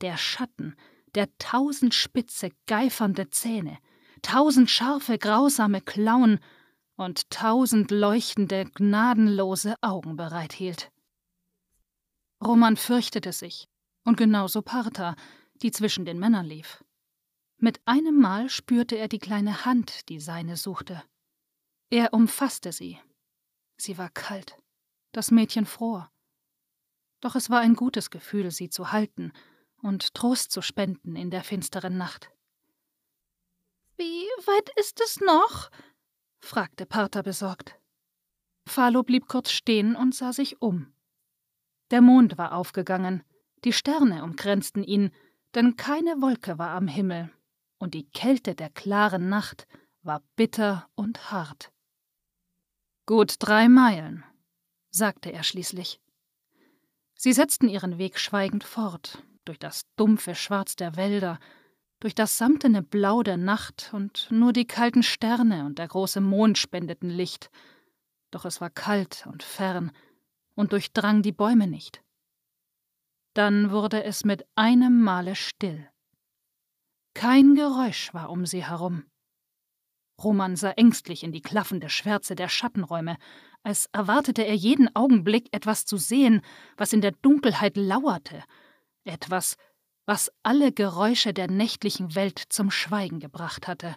Der 0.00 0.16
Schatten, 0.16 0.76
der 1.14 1.28
tausend 1.38 1.94
spitze, 1.94 2.50
geifernde 2.66 3.28
Zähne, 3.30 3.78
tausend 4.22 4.70
scharfe, 4.70 5.18
grausame 5.18 5.80
Klauen 5.80 6.38
und 6.98 7.30
tausend 7.30 7.92
leuchtende, 7.92 8.64
gnadenlose 8.74 9.76
Augen 9.82 10.16
bereithielt. 10.16 10.90
Roman 12.44 12.76
fürchtete 12.76 13.32
sich, 13.32 13.68
und 14.04 14.16
genauso 14.16 14.62
Partha, 14.62 15.14
die 15.62 15.70
zwischen 15.70 16.04
den 16.04 16.18
Männern 16.18 16.44
lief. 16.44 16.84
Mit 17.56 17.80
einem 17.86 18.20
Mal 18.20 18.50
spürte 18.50 18.96
er 18.96 19.06
die 19.08 19.20
kleine 19.20 19.64
Hand, 19.64 20.08
die 20.08 20.18
seine 20.18 20.56
suchte. 20.56 21.02
Er 21.88 22.12
umfasste 22.12 22.72
sie. 22.72 22.98
Sie 23.76 23.96
war 23.96 24.10
kalt, 24.10 24.58
das 25.12 25.30
Mädchen 25.30 25.66
fror. 25.66 26.10
Doch 27.20 27.36
es 27.36 27.48
war 27.48 27.60
ein 27.60 27.74
gutes 27.74 28.10
Gefühl, 28.10 28.50
sie 28.50 28.70
zu 28.70 28.90
halten 28.90 29.32
und 29.82 30.14
Trost 30.14 30.50
zu 30.50 30.62
spenden 30.62 31.14
in 31.14 31.30
der 31.30 31.44
finsteren 31.44 31.96
Nacht. 31.96 32.32
Wie 33.96 34.26
weit 34.46 34.70
ist 34.76 35.00
es 35.00 35.20
noch? 35.20 35.70
Fragte 36.40 36.86
Partha 36.86 37.22
besorgt. 37.22 37.78
Phalo 38.66 39.02
blieb 39.02 39.28
kurz 39.28 39.50
stehen 39.50 39.96
und 39.96 40.14
sah 40.14 40.32
sich 40.32 40.60
um. 40.60 40.92
Der 41.90 42.00
Mond 42.00 42.38
war 42.38 42.52
aufgegangen, 42.52 43.22
die 43.64 43.72
Sterne 43.72 44.22
umkränzten 44.22 44.84
ihn, 44.84 45.10
denn 45.54 45.76
keine 45.76 46.20
Wolke 46.20 46.58
war 46.58 46.70
am 46.70 46.86
Himmel, 46.86 47.30
und 47.78 47.94
die 47.94 48.08
Kälte 48.10 48.54
der 48.54 48.70
klaren 48.70 49.28
Nacht 49.28 49.66
war 50.02 50.22
bitter 50.36 50.88
und 50.94 51.30
hart. 51.30 51.72
Gut 53.06 53.36
drei 53.38 53.68
Meilen, 53.68 54.24
sagte 54.90 55.32
er 55.32 55.42
schließlich. 55.42 56.00
Sie 57.14 57.32
setzten 57.32 57.68
ihren 57.68 57.98
Weg 57.98 58.18
schweigend 58.18 58.64
fort, 58.64 59.24
durch 59.44 59.58
das 59.58 59.82
dumpfe 59.96 60.34
Schwarz 60.34 60.76
der 60.76 60.96
Wälder, 60.96 61.40
durch 62.00 62.14
das 62.14 62.38
samtene 62.38 62.82
Blau 62.82 63.22
der 63.22 63.36
Nacht, 63.36 63.90
und 63.92 64.28
nur 64.30 64.52
die 64.52 64.66
kalten 64.66 65.02
Sterne 65.02 65.64
und 65.64 65.78
der 65.78 65.88
große 65.88 66.20
Mond 66.20 66.58
spendeten 66.58 67.10
Licht. 67.10 67.50
Doch 68.30 68.44
es 68.44 68.60
war 68.60 68.70
kalt 68.70 69.26
und 69.30 69.42
fern 69.42 69.90
und 70.54 70.72
durchdrang 70.72 71.22
die 71.22 71.32
Bäume 71.32 71.66
nicht. 71.66 72.02
Dann 73.34 73.70
wurde 73.70 74.04
es 74.04 74.24
mit 74.24 74.44
einem 74.54 75.02
Male 75.02 75.34
still. 75.34 75.88
Kein 77.14 77.54
Geräusch 77.54 78.12
war 78.14 78.30
um 78.30 78.46
sie 78.46 78.64
herum. 78.64 79.04
Roman 80.22 80.56
sah 80.56 80.72
ängstlich 80.72 81.22
in 81.22 81.32
die 81.32 81.42
klaffende 81.42 81.88
Schwärze 81.88 82.34
der 82.34 82.48
Schattenräume, 82.48 83.16
als 83.62 83.88
erwartete 83.92 84.42
er 84.42 84.54
jeden 84.54 84.94
Augenblick 84.94 85.48
etwas 85.52 85.84
zu 85.84 85.96
sehen, 85.96 86.42
was 86.76 86.92
in 86.92 87.00
der 87.00 87.12
Dunkelheit 87.12 87.76
lauerte, 87.76 88.42
etwas, 89.04 89.56
was 90.08 90.32
alle 90.42 90.72
Geräusche 90.72 91.34
der 91.34 91.50
nächtlichen 91.50 92.14
Welt 92.14 92.42
zum 92.48 92.70
Schweigen 92.70 93.20
gebracht 93.20 93.68
hatte. 93.68 93.94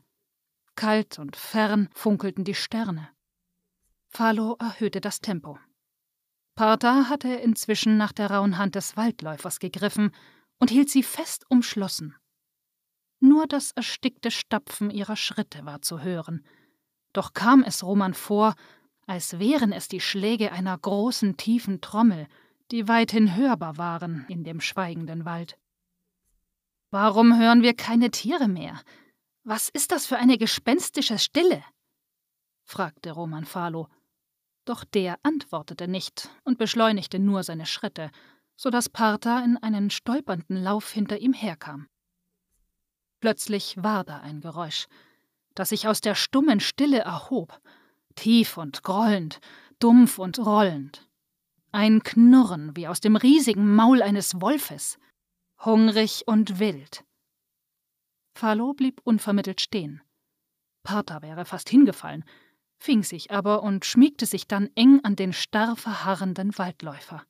Kalt 0.75 1.17
und 1.19 1.37
fern 1.37 1.87
funkelten 1.93 2.43
die 2.43 2.53
Sterne. 2.53 3.07
Phalo 4.09 4.57
erhöhte 4.59 4.99
das 4.99 5.21
Tempo. 5.21 5.57
Partha 6.55 7.07
hatte 7.07 7.29
inzwischen 7.29 7.95
nach 7.95 8.11
der 8.11 8.29
rauen 8.29 8.57
Hand 8.57 8.75
des 8.75 8.97
Waldläufers 8.97 9.59
gegriffen 9.59 10.11
und 10.59 10.69
hielt 10.69 10.89
sie 10.89 11.01
fest 11.01 11.45
umschlossen. 11.47 12.13
Nur 13.21 13.47
das 13.47 13.71
erstickte 13.71 14.31
Stapfen 14.31 14.89
ihrer 14.89 15.15
Schritte 15.15 15.63
war 15.63 15.81
zu 15.81 16.01
hören. 16.01 16.45
Doch 17.13 17.31
kam 17.31 17.63
es 17.63 17.85
Roman 17.85 18.15
vor, 18.15 18.55
als 19.07 19.39
wären 19.39 19.71
es 19.71 19.87
die 19.87 20.01
Schläge 20.01 20.51
einer 20.51 20.77
großen, 20.77 21.37
tiefen 21.37 21.79
Trommel, 21.79 22.27
die 22.69 22.89
weithin 22.89 23.33
hörbar 23.37 23.77
waren 23.77 24.25
in 24.27 24.43
dem 24.43 24.59
schweigenden 24.59 25.23
Wald. 25.23 25.57
Warum 26.91 27.39
hören 27.39 27.61
wir 27.61 27.73
keine 27.73 28.11
Tiere 28.11 28.49
mehr? 28.49 28.81
Was 29.45 29.69
ist 29.69 29.93
das 29.93 30.05
für 30.05 30.17
eine 30.17 30.37
gespenstische 30.37 31.17
Stille? 31.17 31.63
fragte 32.63 33.11
Roman 33.11 33.45
Falo. 33.45 33.87
Doch 34.65 34.83
der 34.83 35.17
antwortete 35.23 35.87
nicht 35.87 36.29
und 36.43 36.57
beschleunigte 36.57 37.17
nur 37.17 37.43
seine 37.43 37.65
Schritte, 37.65 38.11
so 38.57 38.69
dass 38.69 38.89
Partha 38.89 39.39
in 39.39 39.55
einen 39.57 39.89
stolpernden 39.89 40.61
Lauf 40.61 40.91
hinter 40.91 41.17
ihm 41.17 41.33
herkam. 41.33 41.87
Plötzlich 43.21 43.81
war 43.81 44.03
da 44.03 44.19
ein 44.19 44.41
Geräusch, 44.41 44.87
das 45.55 45.69
sich 45.69 45.87
aus 45.87 46.01
der 46.01 46.15
stummen 46.15 46.59
Stille 46.59 46.99
erhob, 46.99 47.61
tief 48.15 48.57
und 48.57 48.83
grollend, 48.83 49.39
dumpf 49.79 50.19
und 50.19 50.39
rollend. 50.39 51.07
Ein 51.71 52.03
Knurren 52.03 52.75
wie 52.75 52.89
aus 52.89 52.99
dem 52.99 53.15
riesigen 53.15 53.75
Maul 53.75 54.01
eines 54.01 54.41
Wolfes, 54.41 54.97
hungrig 55.63 56.23
und 56.27 56.59
wild. 56.59 57.03
Phalo 58.35 58.73
blieb 58.73 59.01
unvermittelt 59.03 59.61
stehen. 59.61 60.01
Partha 60.83 61.21
wäre 61.21 61.45
fast 61.45 61.69
hingefallen, 61.69 62.25
fing 62.79 63.03
sich 63.03 63.31
aber 63.31 63.61
und 63.61 63.85
schmiegte 63.85 64.25
sich 64.25 64.47
dann 64.47 64.69
eng 64.75 65.01
an 65.03 65.15
den 65.15 65.33
starr 65.33 65.75
verharrenden 65.75 66.57
Waldläufer. 66.57 67.23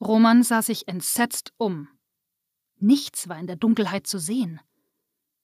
Roman 0.00 0.42
sah 0.42 0.62
sich 0.62 0.88
entsetzt 0.88 1.52
um. 1.56 1.88
Nichts 2.76 3.28
war 3.28 3.38
in 3.38 3.46
der 3.46 3.56
Dunkelheit 3.56 4.06
zu 4.06 4.18
sehen. 4.18 4.60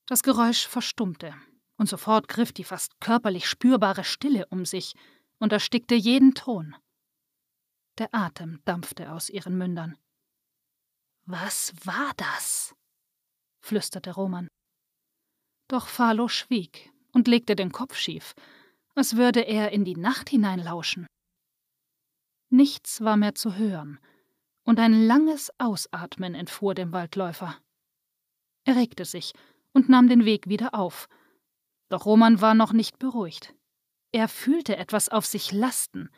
Das 0.06 0.24
Geräusch 0.24 0.66
verstummte, 0.66 1.34
und 1.76 1.88
sofort 1.88 2.26
griff 2.26 2.52
die 2.52 2.64
fast 2.64 3.00
körperlich 3.00 3.48
spürbare 3.48 4.02
Stille 4.02 4.46
um 4.50 4.66
sich 4.66 4.94
und 5.38 5.52
erstickte 5.52 5.94
jeden 5.94 6.34
Ton. 6.34 6.74
Der 7.98 8.12
Atem 8.12 8.60
dampfte 8.64 9.12
aus 9.12 9.30
ihren 9.30 9.56
Mündern. 9.56 9.96
Was 11.32 11.72
war 11.84 12.10
das? 12.16 12.75
flüsterte 13.60 14.10
Roman. 14.10 14.49
Doch 15.68 15.87
Phalo 15.87 16.26
schwieg 16.26 16.90
und 17.12 17.28
legte 17.28 17.54
den 17.54 17.70
Kopf 17.70 17.94
schief, 17.94 18.34
als 18.96 19.14
würde 19.14 19.42
er 19.42 19.70
in 19.70 19.84
die 19.84 19.94
Nacht 19.94 20.28
hineinlauschen. 20.28 21.06
Nichts 22.49 23.02
war 23.02 23.16
mehr 23.16 23.37
zu 23.37 23.54
hören, 23.54 24.00
und 24.64 24.80
ein 24.80 25.06
langes 25.06 25.52
Ausatmen 25.58 26.34
entfuhr 26.34 26.75
dem 26.75 26.92
Waldläufer. 26.92 27.56
Er 28.64 28.75
regte 28.75 29.04
sich 29.04 29.32
und 29.72 29.88
nahm 29.88 30.08
den 30.08 30.25
Weg 30.25 30.49
wieder 30.49 30.75
auf. 30.75 31.06
Doch 31.90 32.06
Roman 32.06 32.40
war 32.40 32.54
noch 32.54 32.72
nicht 32.72 32.99
beruhigt. 32.99 33.54
Er 34.10 34.26
fühlte 34.26 34.76
etwas 34.76 35.08
auf 35.08 35.26
sich 35.26 35.52
lasten, 35.52 36.10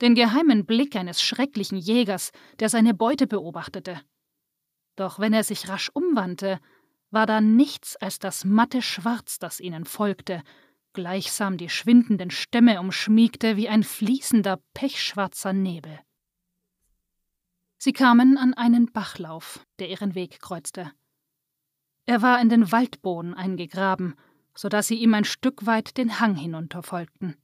den 0.00 0.14
geheimen 0.14 0.64
Blick 0.64 0.96
eines 0.96 1.20
schrecklichen 1.20 1.76
Jägers, 1.76 2.30
der 2.60 2.70
seine 2.70 2.94
Beute 2.94 3.26
beobachtete. 3.26 4.00
Doch 4.98 5.20
wenn 5.20 5.32
er 5.32 5.44
sich 5.44 5.68
rasch 5.68 5.90
umwandte, 5.94 6.58
war 7.12 7.24
da 7.24 7.40
nichts 7.40 7.94
als 7.94 8.18
das 8.18 8.44
matte 8.44 8.82
Schwarz, 8.82 9.38
das 9.38 9.60
ihnen 9.60 9.84
folgte, 9.84 10.42
gleichsam 10.92 11.56
die 11.56 11.68
schwindenden 11.68 12.32
Stämme 12.32 12.80
umschmiegte 12.80 13.56
wie 13.56 13.68
ein 13.68 13.84
fließender, 13.84 14.60
pechschwarzer 14.74 15.52
Nebel. 15.52 16.00
Sie 17.76 17.92
kamen 17.92 18.36
an 18.38 18.54
einen 18.54 18.90
Bachlauf, 18.90 19.64
der 19.78 19.88
ihren 19.88 20.16
Weg 20.16 20.40
kreuzte. 20.40 20.90
Er 22.04 22.20
war 22.20 22.40
in 22.40 22.48
den 22.48 22.72
Waldboden 22.72 23.34
eingegraben, 23.34 24.16
so 24.56 24.68
dass 24.68 24.88
sie 24.88 24.96
ihm 24.96 25.14
ein 25.14 25.24
Stück 25.24 25.64
weit 25.64 25.96
den 25.96 26.18
Hang 26.18 26.34
hinunter 26.34 26.82
folgten. 26.82 27.36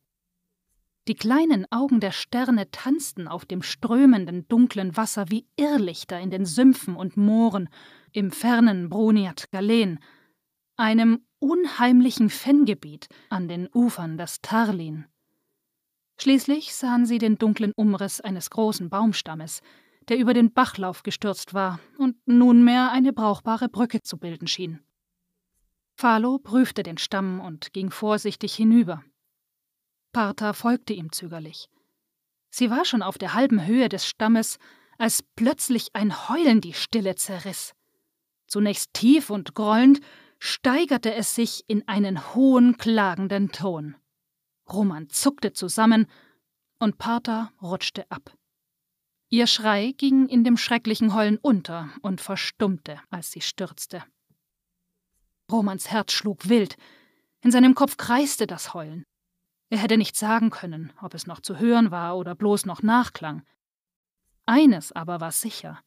Die 1.06 1.14
kleinen 1.14 1.70
Augen 1.70 2.00
der 2.00 2.12
Sterne 2.12 2.70
tanzten 2.70 3.28
auf 3.28 3.44
dem 3.44 3.62
strömenden, 3.62 4.48
dunklen 4.48 4.96
Wasser 4.96 5.30
wie 5.30 5.46
Irrlichter 5.56 6.18
in 6.18 6.30
den 6.30 6.46
Sümpfen 6.46 6.96
und 6.96 7.18
Mooren, 7.18 7.68
im 8.12 8.30
fernen 8.30 8.88
Bruniat 8.88 9.50
Galen, 9.50 9.98
einem 10.76 11.20
unheimlichen 11.40 12.30
Fenngebiet 12.30 13.08
an 13.28 13.48
den 13.48 13.68
Ufern 13.74 14.16
des 14.16 14.40
Tarlin. 14.40 15.04
Schließlich 16.16 16.74
sahen 16.74 17.04
sie 17.04 17.18
den 17.18 17.36
dunklen 17.36 17.72
Umriss 17.76 18.22
eines 18.22 18.48
großen 18.48 18.88
Baumstammes, 18.88 19.60
der 20.08 20.16
über 20.16 20.32
den 20.32 20.52
Bachlauf 20.52 21.02
gestürzt 21.02 21.52
war 21.52 21.80
und 21.98 22.16
nunmehr 22.26 22.92
eine 22.92 23.12
brauchbare 23.12 23.68
Brücke 23.68 24.00
zu 24.00 24.16
bilden 24.16 24.46
schien. 24.46 24.80
Phalo 25.96 26.38
prüfte 26.38 26.82
den 26.82 26.98
Stamm 26.98 27.40
und 27.40 27.72
ging 27.72 27.90
vorsichtig 27.90 28.54
hinüber. 28.54 29.04
Partha 30.14 30.54
folgte 30.54 30.94
ihm 30.94 31.12
zögerlich. 31.12 31.68
Sie 32.48 32.70
war 32.70 32.86
schon 32.86 33.02
auf 33.02 33.18
der 33.18 33.34
halben 33.34 33.66
Höhe 33.66 33.90
des 33.90 34.06
Stammes, 34.06 34.58
als 34.96 35.22
plötzlich 35.36 35.88
ein 35.92 36.28
Heulen 36.28 36.62
die 36.62 36.72
Stille 36.72 37.16
zerriss. 37.16 37.74
Zunächst 38.46 38.94
tief 38.94 39.28
und 39.28 39.54
grollend, 39.54 40.00
steigerte 40.38 41.12
es 41.12 41.34
sich 41.34 41.64
in 41.66 41.86
einen 41.88 42.34
hohen, 42.34 42.78
klagenden 42.78 43.50
Ton. 43.50 43.96
Roman 44.72 45.10
zuckte 45.10 45.52
zusammen 45.52 46.06
und 46.78 46.96
Partha 46.96 47.52
rutschte 47.60 48.10
ab. 48.10 48.36
Ihr 49.30 49.46
Schrei 49.46 49.94
ging 49.96 50.28
in 50.28 50.44
dem 50.44 50.56
schrecklichen 50.56 51.12
Heulen 51.12 51.38
unter 51.38 51.90
und 52.02 52.20
verstummte, 52.20 53.00
als 53.10 53.32
sie 53.32 53.40
stürzte. 53.40 54.04
Romans 55.50 55.90
Herz 55.90 56.12
schlug 56.12 56.48
wild, 56.48 56.76
in 57.40 57.50
seinem 57.50 57.74
Kopf 57.74 57.96
kreiste 57.96 58.46
das 58.46 58.74
Heulen. 58.74 59.04
Er 59.74 59.80
hätte 59.80 59.98
nicht 59.98 60.14
sagen 60.14 60.50
können, 60.50 60.92
ob 61.02 61.14
es 61.14 61.26
noch 61.26 61.40
zu 61.40 61.58
hören 61.58 61.90
war 61.90 62.16
oder 62.16 62.36
bloß 62.36 62.64
noch 62.64 62.84
nachklang. 62.84 63.42
Eines 64.46 64.92
aber 64.92 65.20
war 65.20 65.32
sicher. 65.32 65.80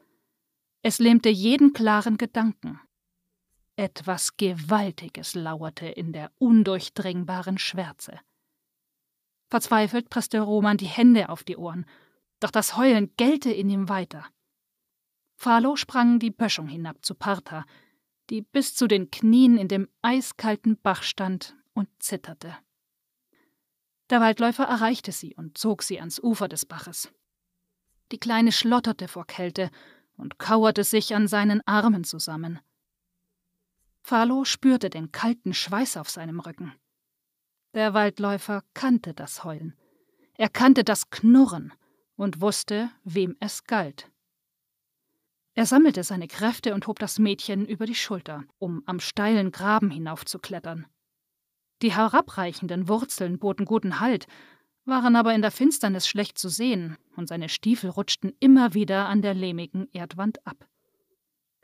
Es 0.81 0.99
lähmte 0.99 1.29
jeden 1.29 1.71
klaren 1.71 2.17
Gedanken 2.17 2.81
Etwas 3.77 4.35
Gewaltiges 4.35 5.35
lauerte 5.35 5.85
in 5.85 6.11
der 6.11 6.33
undurchdringbaren 6.37 7.57
Schwärze. 7.57 8.19
Verzweifelt 9.49 10.09
presste 10.09 10.41
Roman 10.41 10.75
die 10.75 10.87
Hände 10.87 11.29
auf 11.29 11.45
die 11.45 11.55
Ohren, 11.55 11.85
doch 12.41 12.51
das 12.51 12.75
Heulen 12.75 13.15
gellte 13.15 13.53
in 13.53 13.69
ihm 13.69 13.87
weiter. 13.87 14.25
Falo 15.37 15.77
sprang 15.77 16.19
die 16.19 16.31
Böschung 16.31 16.67
hinab 16.67 17.05
zu 17.05 17.15
Partha, 17.15 17.63
die 18.29 18.41
bis 18.41 18.75
zu 18.75 18.85
den 18.89 19.11
Knien 19.11 19.57
in 19.57 19.69
dem 19.69 19.87
eiskalten 20.01 20.75
Bach 20.75 21.03
stand 21.03 21.55
und 21.73 21.87
zitterte. 21.99 22.57
Der 24.09 24.21
Waldläufer 24.21 24.63
erreichte 24.63 25.11
sie 25.11 25.35
und 25.35 25.57
zog 25.57 25.83
sie 25.83 25.99
ans 25.99 26.19
Ufer 26.19 26.47
des 26.47 26.65
Baches. 26.65 27.11
Die 28.11 28.19
Kleine 28.19 28.51
schlotterte 28.51 29.07
vor 29.07 29.27
Kälte 29.27 29.69
und 30.15 30.39
kauerte 30.39 30.83
sich 30.83 31.13
an 31.13 31.27
seinen 31.27 31.61
Armen 31.67 32.03
zusammen. 32.03 32.59
Falo 34.03 34.45
spürte 34.45 34.89
den 34.89 35.11
kalten 35.11 35.53
Schweiß 35.53 35.97
auf 35.97 36.09
seinem 36.09 36.39
Rücken. 36.39 36.73
Der 37.73 37.93
Waldläufer 37.93 38.63
kannte 38.73 39.13
das 39.13 39.43
Heulen. 39.43 39.75
Er 40.35 40.49
kannte 40.49 40.85
das 40.85 41.09
Knurren 41.09 41.73
und 42.15 42.39
wusste, 42.39 42.89
wem 43.03 43.35
es 43.39 43.65
galt. 43.65 44.09
Er 45.53 45.65
sammelte 45.65 46.03
seine 46.03 46.27
Kräfte 46.27 46.73
und 46.73 46.87
hob 46.87 46.99
das 46.99 47.19
Mädchen 47.19 47.65
über 47.65 47.85
die 47.85 47.95
Schulter, 47.95 48.43
um 48.59 48.83
am 48.85 48.99
steilen 48.99 49.51
Graben 49.51 49.89
hinaufzuklettern. 49.89 50.85
Die 51.81 51.93
herabreichenden 51.93 52.87
Wurzeln 52.87 53.39
boten 53.39 53.65
guten 53.65 53.99
Halt, 53.99 54.27
waren 54.85 55.15
aber 55.15 55.35
in 55.35 55.41
der 55.41 55.51
Finsternis 55.51 56.07
schlecht 56.07 56.37
zu 56.37 56.49
sehen, 56.49 56.97
und 57.15 57.27
seine 57.27 57.49
Stiefel 57.49 57.89
rutschten 57.89 58.33
immer 58.39 58.73
wieder 58.73 59.07
an 59.07 59.21
der 59.21 59.33
lehmigen 59.33 59.87
Erdwand 59.91 60.45
ab. 60.47 60.67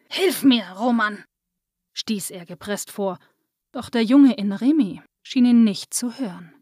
Hilf 0.09 0.43
mir, 0.43 0.65
Roman! 0.77 1.23
stieß 1.93 2.31
er 2.31 2.45
gepresst 2.45 2.91
vor, 2.91 3.17
doch 3.71 3.89
der 3.89 4.03
Junge 4.03 4.33
in 4.33 4.51
Remi 4.51 5.01
schien 5.23 5.45
ihn 5.45 5.63
nicht 5.63 5.93
zu 5.93 6.17
hören. 6.17 6.53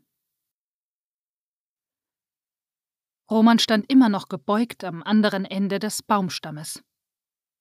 Roman 3.29 3.59
stand 3.59 3.89
immer 3.89 4.09
noch 4.09 4.27
gebeugt 4.27 4.83
am 4.83 5.01
anderen 5.03 5.45
Ende 5.45 5.79
des 5.79 6.03
Baumstammes. 6.03 6.83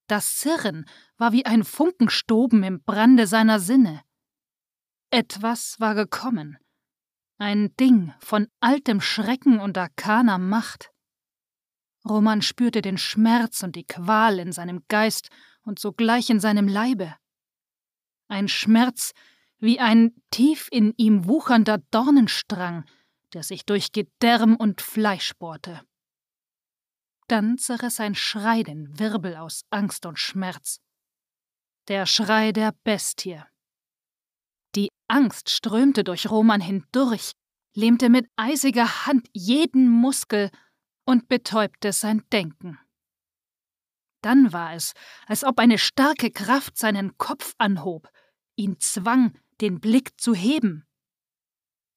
Das 0.09 0.37
Zirren 0.37 0.85
war 1.17 1.33
wie 1.33 1.47
ein 1.47 1.63
Funkenstoben 1.63 2.65
im 2.65 2.83
Brande 2.83 3.29
seiner 3.29 3.61
Sinne. 3.61 4.03
Etwas 5.11 5.81
war 5.81 5.95
gekommen. 5.95 6.59
Ein 7.39 7.75
Ding 7.77 8.13
von 8.21 8.49
altem 8.61 9.01
Schrecken 9.01 9.61
und 9.61 9.77
arkaner 9.77 10.39
Macht. 10.39 10.91
Roman 12.09 12.43
spürte 12.43 12.83
den 12.83 12.99
Schmerz 12.99 13.63
und 13.63 13.77
die 13.77 13.87
Qual 13.87 14.39
in 14.39 14.53
seinem 14.53 14.85
Geist 14.89 15.29
und 15.63 15.79
sogleich 15.79 16.31
in 16.31 16.41
seinem 16.41 16.69
Leibe 16.69 17.15
ein 18.31 18.49
Schmerz 18.49 19.13
wie 19.59 19.79
ein 19.81 20.15
tief 20.31 20.69
in 20.71 20.95
ihm 20.97 21.27
wuchernder 21.27 21.79
Dornenstrang, 21.91 22.85
der 23.35 23.43
sich 23.43 23.67
durch 23.67 23.93
Gedärm 23.93 24.57
und 24.57 24.81
Fleisch 24.81 25.35
bohrte. 25.35 25.83
Dann 27.27 27.59
zerriss 27.59 28.01
ein 28.01 28.15
Schrei 28.15 28.63
den 28.63 28.99
Wirbel 28.99 29.37
aus 29.37 29.65
Angst 29.71 30.07
und 30.07 30.19
Schmerz. 30.19 30.81
Der 31.89 32.07
Schrei 32.07 32.53
der 32.53 32.73
Bestie. 32.85 33.45
Die 34.77 34.89
Angst 35.09 35.51
strömte 35.51 36.05
durch 36.05 36.31
Roman 36.31 36.61
hindurch, 36.61 37.33
lähmte 37.75 38.09
mit 38.09 38.29
eisiger 38.37 39.07
Hand 39.07 39.29
jeden 39.33 39.89
Muskel 39.89 40.51
und 41.05 41.29
betäubte 41.29 41.93
sein 41.93 42.23
Denken. 42.33 42.79
Dann 44.23 44.53
war 44.53 44.75
es, 44.75 44.93
als 45.27 45.45
ob 45.45 45.59
eine 45.59 45.79
starke 45.79 46.31
Kraft 46.31 46.77
seinen 46.77 47.17
Kopf 47.17 47.55
anhob, 47.59 48.09
ihn 48.55 48.79
zwang, 48.79 49.39
den 49.61 49.81
Blick 49.81 50.21
zu 50.21 50.35
heben. 50.35 50.87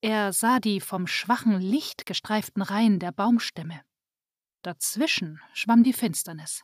Er 0.01 0.33
sah 0.33 0.59
die 0.59 0.81
vom 0.81 1.07
schwachen 1.07 1.59
Licht 1.59 2.05
gestreiften 2.05 2.61
Reihen 2.61 2.99
der 2.99 3.11
Baumstämme. 3.11 3.81
Dazwischen 4.61 5.41
schwamm 5.53 5.83
die 5.83 5.93
Finsternis. 5.93 6.63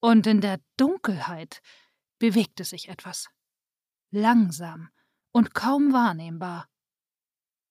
Und 0.00 0.26
in 0.26 0.40
der 0.40 0.60
Dunkelheit 0.76 1.60
bewegte 2.18 2.64
sich 2.64 2.88
etwas. 2.88 3.28
Langsam 4.10 4.90
und 5.34 5.52
kaum 5.52 5.92
wahrnehmbar. 5.92 6.68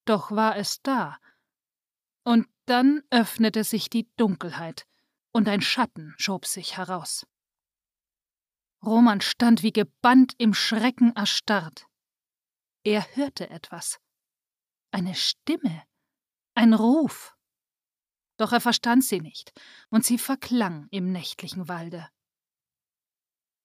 Doch 0.05 0.31
war 0.31 0.57
es 0.57 0.81
da. 0.81 1.17
Und 2.25 2.47
dann 2.65 3.01
öffnete 3.09 3.63
sich 3.63 3.89
die 3.89 4.07
Dunkelheit, 4.17 4.85
und 5.31 5.47
ein 5.47 5.61
Schatten 5.61 6.13
schob 6.17 6.45
sich 6.45 6.77
heraus. 6.77 7.25
Roman 8.85 9.21
stand 9.21 9.63
wie 9.63 9.71
gebannt 9.71 10.35
im 10.37 10.53
Schrecken 10.53 11.15
erstarrt. 11.15 11.87
Er 12.83 13.03
hörte 13.15 13.49
etwas. 13.49 13.99
Eine 14.91 15.15
Stimme. 15.15 15.83
Ein 16.55 16.73
Ruf. 16.73 17.35
Doch 18.37 18.51
er 18.51 18.61
verstand 18.61 19.05
sie 19.05 19.21
nicht, 19.21 19.53
und 19.89 20.05
sie 20.05 20.17
verklang 20.17 20.87
im 20.91 21.13
nächtlichen 21.13 21.69
Walde. 21.69 22.09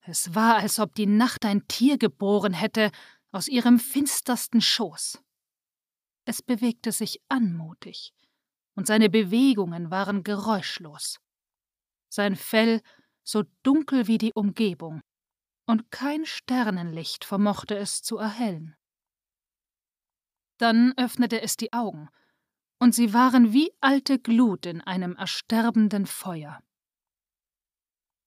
Es 0.03 0.35
war, 0.35 0.57
als 0.57 0.79
ob 0.79 0.95
die 0.95 1.07
Nacht 1.07 1.45
ein 1.45 1.67
Tier 1.67 1.99
geboren 1.99 2.55
hätte 2.55 2.93
aus 3.33 3.49
ihrem 3.49 3.79
finstersten 3.79 4.61
Schoß. 4.61 5.23
Es 6.25 6.43
bewegte 6.43 6.93
sich 6.93 7.23
anmutig, 7.29 8.13
und 8.75 8.87
seine 8.87 9.11
Bewegungen 9.11 9.91
waren 9.91 10.23
geräuschlos. 10.23 11.19
Sein 12.09 12.37
Fell 12.37 12.81
so 13.23 13.45
dunkel 13.63 14.07
wie 14.07 14.19
die 14.19 14.33
Umgebung, 14.33 15.03
und 15.67 15.91
kein 15.91 16.25
Sternenlicht 16.25 17.25
vermochte 17.25 17.77
es 17.77 18.03
zu 18.03 18.17
erhellen. 18.17 18.77
Dann 20.59 20.95
öffnete 20.97 21.41
es 21.43 21.57
die 21.57 21.73
Augen, 21.73 22.09
und 22.79 22.95
sie 22.95 23.13
waren 23.13 23.53
wie 23.53 23.73
alte 23.81 24.19
Glut 24.19 24.67
in 24.67 24.81
einem 24.81 25.15
ersterbenden 25.17 26.07
Feuer. 26.07 26.63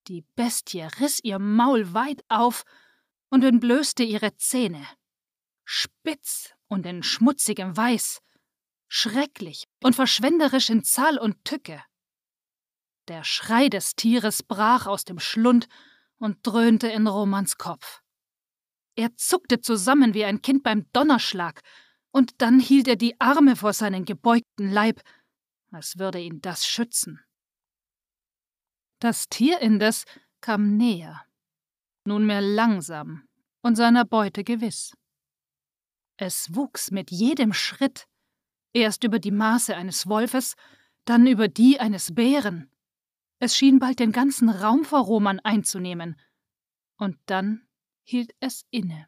Die 0.08 0.24
Bestie 0.36 0.82
riss 1.00 1.20
ihr 1.24 1.40
Maul 1.40 1.94
weit 1.94 2.24
auf 2.28 2.64
und 3.32 3.44
entblößte 3.44 4.04
ihre 4.04 4.36
Zähne. 4.36 4.86
Spitz 5.64 6.54
und 6.68 6.86
in 6.86 7.02
schmutzigem 7.02 7.76
Weiß, 7.76 8.22
schrecklich 8.88 9.68
und 9.82 9.96
verschwenderisch 9.96 10.70
in 10.70 10.84
Zahl 10.84 11.18
und 11.18 11.44
Tücke. 11.46 11.84
Der 13.08 13.24
Schrei 13.24 13.70
des 13.70 13.96
Tieres 13.96 14.44
brach 14.44 14.86
aus 14.86 15.06
dem 15.06 15.20
Schlund 15.20 15.68
und 16.18 16.46
dröhnte 16.46 16.88
in 16.88 17.08
Romans 17.08 17.58
Kopf. 17.58 18.02
Er 18.96 19.16
zuckte 19.16 19.62
zusammen 19.62 20.14
wie 20.14 20.26
ein 20.26 20.42
Kind 20.42 20.64
beim 20.64 20.92
Donnerschlag, 20.92 21.62
und 22.14 22.42
dann 22.42 22.60
hielt 22.60 22.90
er 22.90 22.98
die 22.98 23.20
Arme 23.22 23.56
vor 23.56 23.72
seinen 23.72 24.04
gebeugten 24.04 24.70
Leib, 24.70 25.02
als 25.72 25.98
würde 25.98 26.20
ihn 26.20 26.42
das 26.42 26.68
schützen. 26.68 27.22
Das 29.00 29.30
Tier 29.30 29.60
indes 29.60 30.04
kam 30.42 30.76
näher, 30.76 31.26
nunmehr 32.06 32.42
langsam 32.42 33.28
und 33.62 33.76
seiner 33.76 34.06
Beute 34.06 34.44
gewiss. 34.44 34.94
Es 36.18 36.54
wuchs 36.56 36.92
mit 36.92 37.12
jedem 37.12 37.54
Schritt, 37.54 38.08
erst 38.74 39.04
über 39.04 39.20
die 39.20 39.32
Maße 39.32 39.76
eines 39.76 40.08
Wolfes, 40.08 40.56
dann 41.06 41.26
über 41.28 41.48
die 41.48 41.80
eines 41.80 42.14
Bären. 42.14 42.70
Es 43.40 43.56
schien 43.56 43.80
bald 43.80 44.00
den 44.00 44.12
ganzen 44.12 44.50
Raum 44.50 44.86
vor 44.86 45.02
Roman 45.02 45.40
einzunehmen. 45.40 46.20
Und 46.98 47.18
dann 47.26 47.68
hielt 48.04 48.36
es 48.40 48.66
inne. 48.70 49.08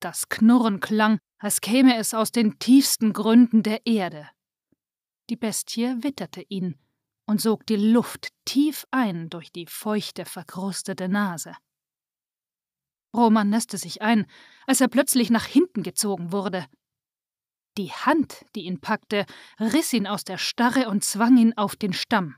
Das 0.00 0.28
Knurren 0.28 0.80
klang, 0.80 1.18
als 1.38 1.60
käme 1.60 1.96
es 1.96 2.14
aus 2.14 2.32
den 2.32 2.58
tiefsten 2.58 3.12
Gründen 3.12 3.62
der 3.62 3.86
Erde. 3.86 4.28
Die 5.28 5.36
Bestie 5.36 6.02
witterte 6.02 6.42
ihn 6.48 6.78
und 7.26 7.40
sog 7.40 7.66
die 7.66 7.76
Luft 7.76 8.28
tief 8.44 8.86
ein 8.90 9.28
durch 9.28 9.52
die 9.52 9.66
feuchte, 9.66 10.24
verkrustete 10.24 11.08
Nase. 11.08 11.54
Roman 13.14 13.48
nässte 13.48 13.78
sich 13.78 14.02
ein, 14.02 14.26
als 14.66 14.80
er 14.80 14.88
plötzlich 14.88 15.30
nach 15.30 15.46
hinten 15.46 15.82
gezogen 15.82 16.32
wurde. 16.32 16.66
Die 17.76 17.92
Hand, 17.92 18.44
die 18.54 18.64
ihn 18.64 18.80
packte, 18.80 19.26
riss 19.60 19.92
ihn 19.92 20.06
aus 20.06 20.24
der 20.24 20.38
Starre 20.38 20.88
und 20.88 21.04
zwang 21.04 21.36
ihn 21.36 21.56
auf 21.56 21.76
den 21.76 21.92
Stamm. 21.92 22.36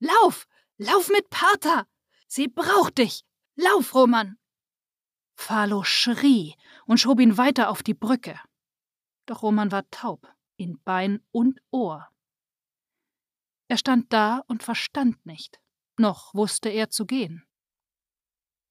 Lauf! 0.00 0.46
Lauf 0.78 1.08
mit 1.08 1.28
Pater! 1.28 1.86
Sie 2.28 2.46
braucht 2.46 2.98
dich! 2.98 3.24
Lauf, 3.56 3.94
Roman! 3.94 4.38
Phalo 5.34 5.82
schrie 5.82 6.54
und 6.86 6.98
schob 6.98 7.20
ihn 7.20 7.36
weiter 7.36 7.70
auf 7.70 7.82
die 7.82 7.94
Brücke. 7.94 8.38
Doch 9.26 9.42
Roman 9.42 9.72
war 9.72 9.88
taub, 9.90 10.26
in 10.56 10.80
Bein 10.84 11.20
und 11.32 11.60
Ohr. 11.70 12.08
Er 13.68 13.76
stand 13.76 14.12
da 14.12 14.42
und 14.46 14.62
verstand 14.62 15.24
nicht, 15.26 15.60
noch 15.98 16.34
wusste 16.34 16.70
er 16.70 16.90
zu 16.90 17.06
gehen. 17.06 17.44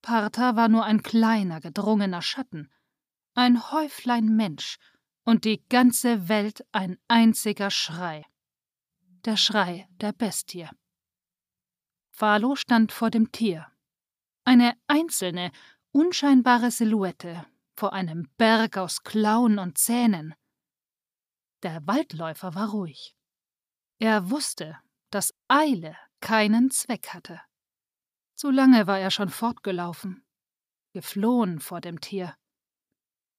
Partha 0.01 0.55
war 0.55 0.69
nur 0.69 0.86
ein 0.86 1.03
kleiner, 1.03 1.60
gedrungener 1.60 2.21
Schatten, 2.21 2.71
ein 3.36 3.71
Häuflein 3.71 4.36
Mensch 4.36 4.77
und 5.23 5.45
die 5.45 5.63
ganze 5.69 6.29
Welt 6.29 6.65
ein 6.71 6.97
einziger 7.07 7.69
Schrei. 7.69 8.25
Der 9.25 9.38
Schrei 9.38 9.88
der 10.01 10.13
Bestie. 10.13 10.67
Valo 12.17 12.55
stand 12.55 12.91
vor 12.91 13.12
dem 13.12 13.31
Tier. 13.31 13.67
Eine 14.43 14.75
einzelne, 14.88 15.51
unscheinbare 15.91 16.71
Silhouette 16.71 17.45
vor 17.75 17.93
einem 17.93 18.27
Berg 18.38 18.77
aus 18.77 19.03
Klauen 19.03 19.60
und 19.60 19.77
Zähnen. 19.77 20.33
Der 21.62 21.86
Waldläufer 21.86 22.55
war 22.55 22.69
ruhig. 22.69 23.15
Er 23.99 24.29
wusste, 24.29 24.77
dass 25.17 25.34
Eile 25.47 25.97
keinen 26.19 26.69
Zweck 26.69 27.08
hatte. 27.12 27.41
Zu 28.36 28.51
lange 28.51 28.86
war 28.86 28.99
er 28.99 29.10
schon 29.10 29.30
fortgelaufen, 29.30 30.23
geflohen 30.93 31.60
vor 31.60 31.82
dem 31.82 31.99
Tier. 32.01 32.36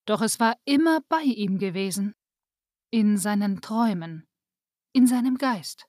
Doch 0.04 0.20
es 0.20 0.40
war 0.40 0.56
immer 0.64 1.02
bei 1.08 1.22
ihm 1.22 1.60
gewesen, 1.60 2.16
in 2.90 3.16
seinen 3.16 3.60
Träumen, 3.60 4.26
in 4.92 5.06
seinem 5.06 5.38
Geist. 5.38 5.86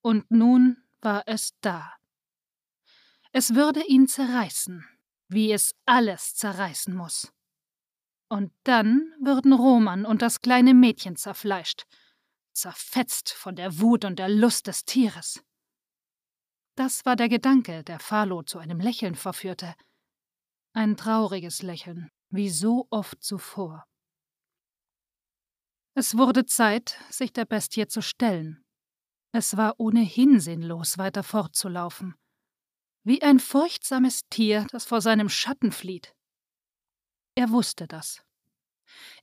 Und 0.00 0.30
nun 0.30 0.82
war 1.02 1.24
es 1.26 1.50
da. 1.60 1.92
Es 3.32 3.54
würde 3.54 3.84
ihn 3.86 4.08
zerreißen, 4.08 4.82
wie 5.28 5.52
es 5.52 5.74
alles 5.84 6.36
zerreißen 6.36 6.96
muss. 6.96 7.30
Und 8.30 8.50
dann 8.64 9.12
würden 9.20 9.52
Roman 9.52 10.06
und 10.06 10.22
das 10.22 10.40
kleine 10.40 10.72
Mädchen 10.72 11.16
zerfleischt, 11.16 11.84
zerfetzt 12.60 13.30
von 13.30 13.56
der 13.56 13.80
Wut 13.80 14.04
und 14.04 14.18
der 14.18 14.28
Lust 14.28 14.66
des 14.66 14.84
Tieres. 14.84 15.42
Das 16.76 17.04
war 17.04 17.16
der 17.16 17.28
Gedanke, 17.28 17.84
der 17.84 17.98
Phalo 17.98 18.42
zu 18.42 18.58
einem 18.58 18.80
Lächeln 18.80 19.14
verführte. 19.14 19.74
Ein 20.72 20.96
trauriges 20.96 21.62
Lächeln, 21.62 22.10
wie 22.28 22.48
so 22.48 22.86
oft 22.90 23.22
zuvor. 23.22 23.86
Es 25.94 26.16
wurde 26.16 26.46
Zeit, 26.46 26.98
sich 27.10 27.32
der 27.32 27.44
Bestie 27.44 27.86
zu 27.86 28.00
stellen. 28.00 28.64
Es 29.32 29.56
war 29.56 29.74
ohnehin 29.78 30.40
sinnlos, 30.40 30.98
weiter 30.98 31.22
fortzulaufen. 31.22 32.14
Wie 33.02 33.22
ein 33.22 33.40
furchtsames 33.40 34.22
Tier, 34.28 34.66
das 34.70 34.84
vor 34.84 35.00
seinem 35.00 35.28
Schatten 35.28 35.72
flieht. 35.72 36.14
Er 37.34 37.50
wusste 37.50 37.86
das. 37.86 38.22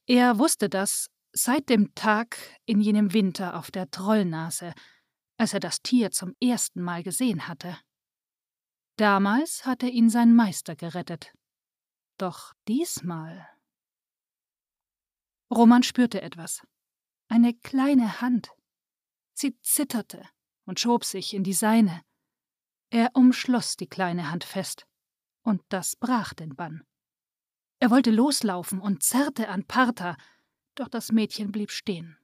Er 0.05 0.39
wusste 0.39 0.69
das 0.69 1.09
seit 1.43 1.69
dem 1.69 1.93
Tag 1.95 2.37
in 2.65 2.81
jenem 2.81 3.13
Winter 3.13 3.57
auf 3.57 3.71
der 3.71 3.89
Trollnase, 3.89 4.73
als 5.37 5.53
er 5.53 5.59
das 5.59 5.81
Tier 5.81 6.11
zum 6.11 6.35
ersten 6.41 6.81
Mal 6.81 7.03
gesehen 7.03 7.47
hatte. 7.47 7.77
Damals 8.97 9.65
hatte 9.65 9.87
ihn 9.87 10.09
sein 10.09 10.35
Meister 10.35 10.75
gerettet. 10.75 11.33
Doch 12.17 12.53
diesmal. 12.67 13.47
Roman 15.53 15.83
spürte 15.83 16.21
etwas. 16.21 16.61
Eine 17.29 17.53
kleine 17.53 18.21
Hand. 18.21 18.51
Sie 19.33 19.59
zitterte 19.61 20.27
und 20.65 20.79
schob 20.79 21.05
sich 21.05 21.33
in 21.33 21.43
die 21.43 21.53
seine. 21.53 22.01
Er 22.89 23.11
umschloss 23.13 23.75
die 23.75 23.87
kleine 23.87 24.31
Hand 24.31 24.43
fest, 24.43 24.87
und 25.43 25.61
das 25.69 25.95
brach 25.95 26.33
den 26.33 26.55
Bann. 26.55 26.83
Er 27.79 27.91
wollte 27.91 28.11
loslaufen 28.11 28.79
und 28.81 29.03
zerrte 29.03 29.49
an 29.49 29.65
Partha, 29.65 30.17
doch 30.79 30.87
das 30.87 31.11
Mädchen 31.11 31.51
blieb 31.51 31.71
stehen. 31.71 32.17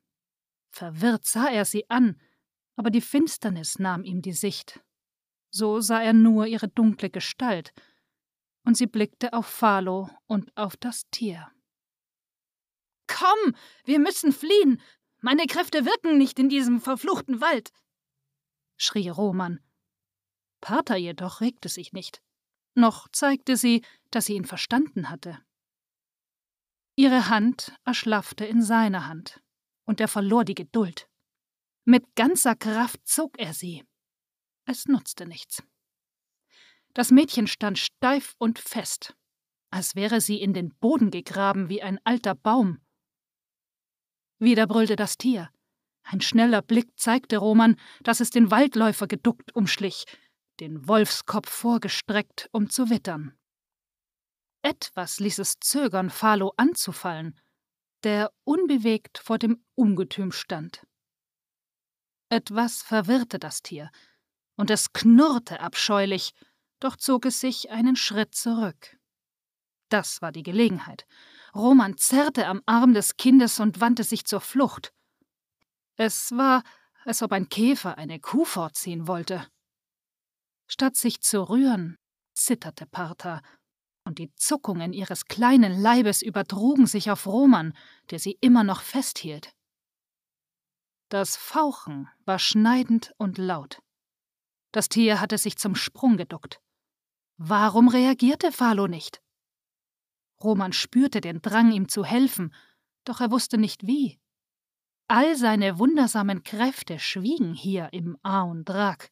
Verwirrt 0.72 1.26
sah 1.26 1.48
er 1.48 1.66
sie 1.66 1.89
an, 1.89 2.20
aber 2.76 2.89
die 2.89 3.02
Finsternis 3.02 3.80
nahm 3.80 4.04
ihm 4.04 4.22
die 4.22 4.34
Sicht. 4.34 4.80
So 5.52 5.82
sah 5.82 6.02
er 6.02 6.13
nur 6.13 6.48
ihre 6.48 6.68
dunkle 6.68 7.10
Gestalt, 7.10 7.74
und 8.66 8.76
sie 8.76 8.88
blickte 8.88 9.34
auf 9.34 9.46
Phalo 9.46 10.10
und 10.26 10.56
auf 10.58 10.78
das 10.78 11.10
Tier. 11.12 11.52
Komm, 13.08 13.56
wir 13.84 14.00
müssen 14.00 14.32
fliehen. 14.32 14.82
Meine 15.20 15.46
Kräfte 15.46 15.86
wirken 15.86 16.18
nicht 16.18 16.39
in 16.39 16.50
diesem 16.50 16.82
verfluchten 16.82 17.42
Wald, 17.42 17.72
schrie 18.78 19.10
Roman. 19.10 19.60
Pater 20.62 20.96
jedoch 20.96 21.42
regte 21.42 21.70
sich 21.70 21.94
nicht, 21.94 22.22
noch 22.74 23.08
zeigte 23.10 23.58
sie, 23.58 23.84
dass 24.12 24.26
sie 24.26 24.34
ihn 24.34 24.46
verstanden 24.46 25.10
hatte. 25.10 25.39
Ihre 26.95 27.29
Hand 27.29 27.75
erschlaffte 27.86 28.45
in 28.45 28.62
seiner 28.62 29.08
Hand, 29.08 29.41
und 29.86 29.99
er 29.99 30.08
verlor 30.08 30.45
die 30.45 30.56
Geduld. 30.56 31.10
Mit 31.86 32.15
ganzer 32.15 32.56
Kraft 32.56 33.08
zog 33.08 33.38
er 33.39 33.53
sie. 33.53 33.84
Es 34.65 34.86
nutzte 34.86 35.25
nichts. 35.25 35.63
Das 36.93 37.10
Mädchen 37.10 37.47
stand 37.47 37.79
steif 37.79 38.36
und 38.38 38.60
fest, 38.60 39.15
als 39.71 39.95
wäre 39.95 40.21
sie 40.21 40.39
in 40.39 40.53
den 40.53 40.75
Boden 40.75 41.10
gegraben 41.10 41.67
wie 41.67 41.82
ein 41.82 41.99
alter 42.03 42.36
Baum. 42.36 42.79
Wieder 44.38 44.67
brüllte 44.67 44.95
das 44.95 45.17
Tier. 45.17 45.49
Ein 46.03 46.21
schneller 46.21 46.62
Blick 46.62 46.97
zeigte 46.99 47.38
Roman, 47.38 47.77
dass 48.03 48.19
es 48.19 48.29
den 48.29 48.51
Waldläufer 48.51 49.08
geduckt 49.08 49.56
umschlich, 49.56 50.06
den 50.60 50.88
Wolfskopf 50.88 51.49
vorgestreckt, 51.49 52.49
um 52.51 52.69
zu 52.69 52.89
wittern. 52.89 53.36
Etwas 54.63 55.19
ließ 55.19 55.39
es 55.39 55.60
zögern, 55.60 56.10
Phalo 56.10 56.54
anzufallen, 56.56 57.39
der 58.04 58.34
unbewegt 58.45 59.17
vor 59.17 59.38
dem 59.38 59.63
Ungetüm 59.76 60.32
stand. 60.32 60.88
Etwas 62.30 62.82
verwirrte 62.82 63.39
das 63.39 63.62
Tier, 63.62 63.91
und 64.56 64.71
es 64.71 64.93
knurrte 64.93 65.60
abscheulich, 65.60 66.34
doch 66.80 66.95
zog 66.95 67.26
es 67.26 67.41
sich 67.41 67.71
einen 67.71 67.97
Schritt 67.97 68.36
zurück. 68.36 68.97
Das 69.89 70.21
war 70.21 70.32
die 70.32 70.43
Gelegenheit. 70.43 71.06
Roman 71.54 71.97
zerrte 71.97 72.47
am 72.47 72.62
Arm 72.65 72.93
des 72.93 73.17
Kindes 73.17 73.60
und 73.60 73.82
wandte 73.82 74.04
sich 74.06 74.26
zur 74.26 74.41
Flucht. 74.41 74.93
Es 75.97 76.32
war, 76.32 76.63
als 77.04 77.21
ob 77.21 77.34
ein 77.34 77.49
Käfer 77.49 77.97
eine 77.97 78.19
Kuh 78.19 78.45
fortziehen 78.45 79.08
wollte. 79.08 79.45
Statt 80.67 80.95
sich 80.95 81.21
zu 81.21 81.43
rühren, 81.43 81.97
zitterte 82.34 82.86
Partha 82.86 83.41
und 84.06 84.20
die 84.20 84.34
Zuckungen 84.36 84.94
ihres 84.94 85.26
kleinen 85.26 85.82
Leibes 85.82 86.22
übertrugen 86.22 86.88
sich 86.88 87.10
auf 87.10 87.26
Roman, 87.26 87.74
der 88.12 88.20
sie 88.20 88.38
immer 88.42 88.63
noch 88.63 88.82
festhielt. 88.82 89.54
Das 91.10 91.36
Fauchen 91.36 92.10
war 92.26 92.39
schneidend 92.39 93.13
und 93.18 93.38
laut. 93.38 93.82
Das 94.72 94.89
Tier 94.89 95.22
hatte 95.22 95.38
sich 95.38 95.58
zum 95.58 95.76
Sprung 95.76 96.18
geduckt. 96.18 96.60
Warum 97.38 97.88
reagierte 97.88 98.52
Phalo 98.52 98.88
nicht? 98.88 99.22
Roman 100.44 100.74
spürte 100.74 101.22
den 101.22 101.42
Drang, 101.42 101.72
ihm 101.72 101.88
zu 101.88 102.04
helfen, 102.04 102.54
doch 103.06 103.22
er 103.22 103.32
wusste 103.32 103.58
nicht 103.58 103.86
wie. 103.86 104.20
All 105.08 105.36
seine 105.36 105.78
wundersamen 105.78 106.44
Kräfte 106.44 107.00
schwiegen 107.00 107.54
hier 107.54 107.89
im 107.92 108.18
Aun 108.24 108.66
Drak, 108.66 109.12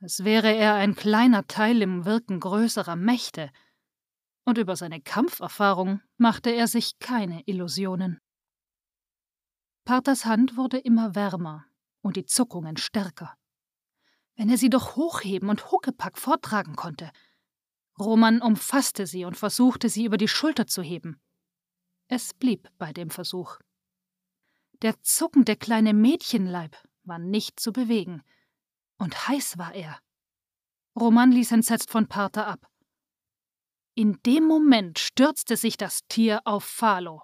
als 0.00 0.24
wäre 0.24 0.54
er 0.54 0.74
ein 0.74 0.94
kleiner 0.94 1.46
Teil 1.46 1.82
im 1.82 2.06
Wirken 2.06 2.40
größerer 2.40 2.96
Mächte, 2.96 3.50
und 4.44 4.58
über 4.58 4.76
seine 4.76 5.00
Kampferfahrung 5.00 6.00
machte 6.16 6.50
er 6.50 6.66
sich 6.66 6.98
keine 6.98 7.42
Illusionen. 7.46 8.20
Parthas 9.84 10.24
Hand 10.24 10.56
wurde 10.56 10.78
immer 10.78 11.14
wärmer 11.14 11.66
und 12.00 12.16
die 12.16 12.26
Zuckungen 12.26 12.76
stärker. 12.76 13.36
Wenn 14.36 14.48
er 14.48 14.56
sie 14.56 14.70
doch 14.70 14.96
hochheben 14.96 15.48
und 15.48 15.70
Huckepack 15.70 16.18
vortragen 16.18 16.76
konnte. 16.76 17.10
Roman 17.98 18.40
umfasste 18.40 19.06
sie 19.06 19.24
und 19.24 19.36
versuchte, 19.36 19.88
sie 19.88 20.04
über 20.04 20.16
die 20.16 20.28
Schulter 20.28 20.66
zu 20.66 20.82
heben. 20.82 21.20
Es 22.08 22.32
blieb 22.32 22.68
bei 22.78 22.92
dem 22.92 23.10
Versuch. 23.10 23.58
Der 24.82 25.00
zuckende 25.02 25.56
kleine 25.56 25.92
Mädchenleib 25.92 26.76
war 27.04 27.18
nicht 27.18 27.60
zu 27.60 27.72
bewegen, 27.72 28.22
und 28.96 29.28
heiß 29.28 29.58
war 29.58 29.74
er. 29.74 29.98
Roman 30.98 31.32
ließ 31.32 31.52
entsetzt 31.52 31.90
von 31.90 32.06
Parther 32.06 32.46
ab. 32.46 32.66
In 33.94 34.18
dem 34.24 34.44
Moment 34.44 34.98
stürzte 34.98 35.56
sich 35.56 35.76
das 35.76 36.00
Tier 36.08 36.40
auf 36.44 36.64
Phalo. 36.64 37.22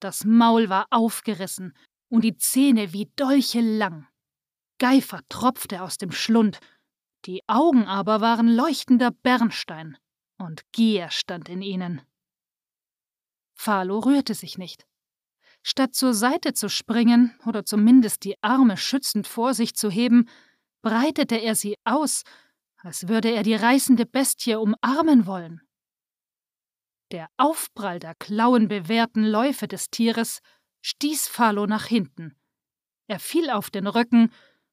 Das 0.00 0.24
Maul 0.24 0.68
war 0.68 0.86
aufgerissen 0.90 1.72
und 2.08 2.22
die 2.22 2.36
Zähne 2.36 2.92
wie 2.92 3.10
Dolche 3.16 3.60
lang. 3.60 4.06
Geifer 4.78 5.20
tropfte 5.28 5.82
aus 5.82 5.98
dem 5.98 6.12
Schlund, 6.12 6.60
die 7.24 7.42
Augen 7.48 7.84
aber 7.86 8.20
waren 8.20 8.48
leuchtender 8.48 9.10
Bernstein, 9.10 9.98
und 10.38 10.62
Gier 10.72 11.10
stand 11.10 11.48
in 11.48 11.62
ihnen. 11.62 12.00
Phalo 13.54 13.98
rührte 13.98 14.34
sich 14.34 14.56
nicht. 14.56 14.86
Statt 15.62 15.94
zur 15.94 16.14
Seite 16.14 16.54
zu 16.54 16.68
springen 16.68 17.38
oder 17.44 17.64
zumindest 17.64 18.24
die 18.24 18.40
Arme 18.40 18.76
schützend 18.76 19.26
vor 19.26 19.52
sich 19.52 19.74
zu 19.74 19.90
heben, 19.90 20.28
breitete 20.82 21.36
er 21.36 21.56
sie 21.56 21.74
aus, 21.84 22.22
als 22.76 23.08
würde 23.08 23.30
er 23.32 23.42
die 23.42 23.56
reißende 23.56 24.06
Bestie 24.06 24.54
umarmen 24.54 25.26
wollen. 25.26 25.60
Der 27.10 27.30
Aufprall 27.38 27.98
der 28.00 28.14
klauenbewehrten 28.14 29.24
Läufe 29.24 29.66
des 29.66 29.90
Tieres 29.90 30.40
stieß 30.82 31.28
Phalo 31.28 31.66
nach 31.66 31.86
hinten. 31.86 32.36
Er 33.06 33.18
fiel 33.18 33.50
auf 33.50 33.70
den 33.70 33.86
Rücken, 33.86 34.32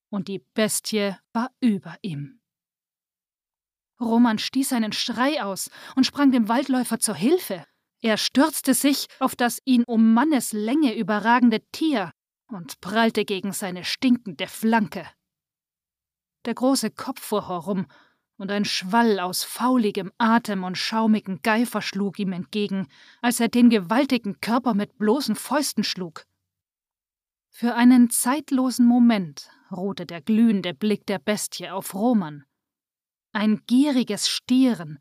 und 0.09 0.27
die 0.27 0.39
Bestie 0.53 1.15
war 1.33 1.51
über 1.61 1.95
ihm. 2.01 2.39
Roman 3.99 4.37
stieß 4.37 4.73
einen 4.73 4.91
Schrei 4.91 5.41
aus 5.43 5.69
und 5.95 6.05
sprang 6.05 6.31
dem 6.31 6.47
Waldläufer 6.47 6.99
zur 6.99 7.15
Hilfe. 7.15 7.65
Er 8.01 8.17
stürzte 8.17 8.73
sich 8.73 9.07
auf 9.19 9.35
das 9.35 9.59
ihn 9.65 9.83
um 9.85 10.13
Manneslänge 10.13 10.95
überragende 10.95 11.61
Tier 11.71 12.11
und 12.47 12.79
prallte 12.81 13.25
gegen 13.25 13.51
seine 13.53 13.83
stinkende 13.83 14.47
Flanke. 14.47 15.09
Der 16.45 16.53
große 16.53 16.91
Kopf 16.91 17.21
fuhr 17.21 17.47
herum, 17.47 17.87
und 18.37 18.51
ein 18.51 18.65
Schwall 18.65 19.19
aus 19.19 19.43
fauligem 19.43 20.11
Atem 20.17 20.63
und 20.63 20.77
schaumigem 20.77 21.41
Geifer 21.41 21.81
schlug 21.81 22.19
ihm 22.19 22.33
entgegen, 22.33 22.87
als 23.21 23.39
er 23.39 23.47
den 23.47 23.69
gewaltigen 23.69 24.39
Körper 24.41 24.73
mit 24.73 24.97
bloßen 24.97 25.35
Fäusten 25.35 25.83
schlug. 25.83 26.25
Für 27.49 27.75
einen 27.75 28.09
zeitlosen 28.09 28.85
Moment 28.85 29.49
ruhte 29.71 30.05
der 30.05 30.21
glühende 30.21 30.73
Blick 30.73 31.05
der 31.05 31.19
Bestie 31.19 31.69
auf 31.69 31.93
Roman. 31.93 32.43
Ein 33.31 33.63
gieriges 33.65 34.27
Stieren 34.27 34.99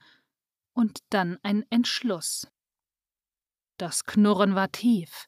und 0.72 1.00
dann 1.10 1.38
ein 1.42 1.64
Entschluss. 1.70 2.48
Das 3.76 4.04
Knurren 4.04 4.54
war 4.54 4.70
tief, 4.70 5.26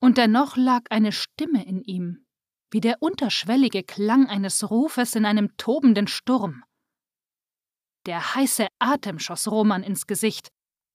und 0.00 0.16
dennoch 0.16 0.56
lag 0.56 0.84
eine 0.90 1.12
Stimme 1.12 1.64
in 1.66 1.82
ihm, 1.82 2.24
wie 2.70 2.80
der 2.80 3.02
unterschwellige 3.02 3.82
Klang 3.82 4.26
eines 4.28 4.70
Rufes 4.70 5.14
in 5.14 5.26
einem 5.26 5.54
tobenden 5.58 6.06
Sturm. 6.06 6.64
Der 8.06 8.34
heiße 8.34 8.66
Atem 8.78 9.18
schoss 9.18 9.48
Roman 9.48 9.82
ins 9.82 10.06
Gesicht, 10.06 10.50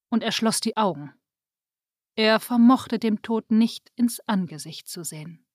und 0.09 0.23
er 0.23 0.31
schloss 0.31 0.59
die 0.59 0.77
Augen. 0.77 1.13
Er 2.15 2.39
vermochte 2.39 2.99
dem 2.99 3.21
Tod 3.21 3.51
nicht 3.51 3.91
ins 3.95 4.19
Angesicht 4.21 4.87
zu 4.87 5.03
sehen. 5.03 5.45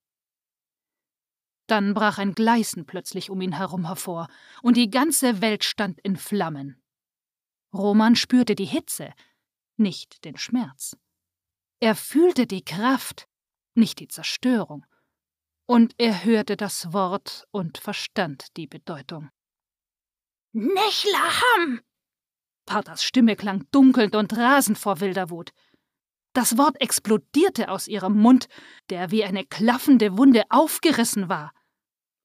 Dann 1.67 1.95
brach 1.95 2.19
ein 2.19 2.35
Gleißen 2.35 2.87
plötzlich 2.87 3.31
um 3.31 3.41
ihn 3.41 3.57
herum 3.57 3.87
hervor, 3.87 4.29
und 4.63 4.77
die 4.77 4.91
ganze 4.91 5.41
Welt 5.41 5.65
stand 5.65 6.01
in 6.01 6.17
Flammen. 6.17 6.83
Roman 7.75 8.17
spürte 8.17 8.55
die 8.55 8.67
Hitze, 8.67 9.13
nicht 9.77 10.25
den 10.25 10.37
Schmerz. 10.37 10.97
Er 11.81 11.97
fühlte 11.97 12.47
die 12.47 12.65
Kraft, 12.65 13.27
nicht 13.75 13.99
die 13.99 14.09
Zerstörung, 14.09 14.87
und 15.67 15.95
er 15.99 16.25
hörte 16.25 16.57
das 16.57 16.93
Wort 16.93 17.47
und 17.51 17.79
verstand 17.79 18.57
die 18.57 18.67
Bedeutung. 18.67 19.31
Nechlaham! 20.53 21.81
Partas 22.67 23.03
Stimme 23.03 23.37
klang 23.37 23.67
dunkelnd 23.71 24.15
und 24.15 24.37
rasend 24.37 24.79
vor 24.79 25.01
wilder 25.01 25.31
Wut. 25.31 25.53
Das 26.35 26.57
Wort 26.57 26.81
explodierte 26.81 27.69
aus 27.71 27.89
ihrem 27.89 28.19
Mund, 28.19 28.49
der 28.89 29.11
wie 29.11 29.25
eine 29.25 29.45
klaffende 29.45 30.17
Wunde 30.17 30.45
aufgerissen 30.49 31.29
war. 31.29 31.53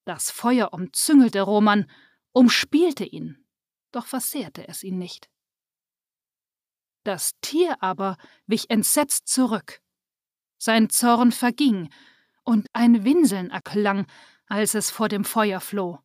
Das 0.04 0.30
Feuer 0.30 0.72
umzüngelte 0.72 1.42
Roman, 1.42 1.90
umspielte 2.32 3.04
ihn, 3.04 3.44
doch 3.92 4.06
versehrte 4.06 4.66
es 4.68 4.82
ihn 4.82 4.98
nicht. 4.98 5.28
Das 7.04 7.38
Tier 7.40 7.82
aber 7.82 8.16
wich 8.46 8.70
entsetzt 8.70 9.28
zurück. 9.28 9.80
Sein 10.58 10.90
Zorn 10.90 11.32
verging, 11.32 11.90
und 12.44 12.66
ein 12.72 13.04
Winseln 13.04 13.50
erklang, 13.50 14.06
als 14.46 14.74
es 14.74 14.90
vor 14.90 15.08
dem 15.08 15.24
Feuer 15.24 15.60
floh. 15.60 15.98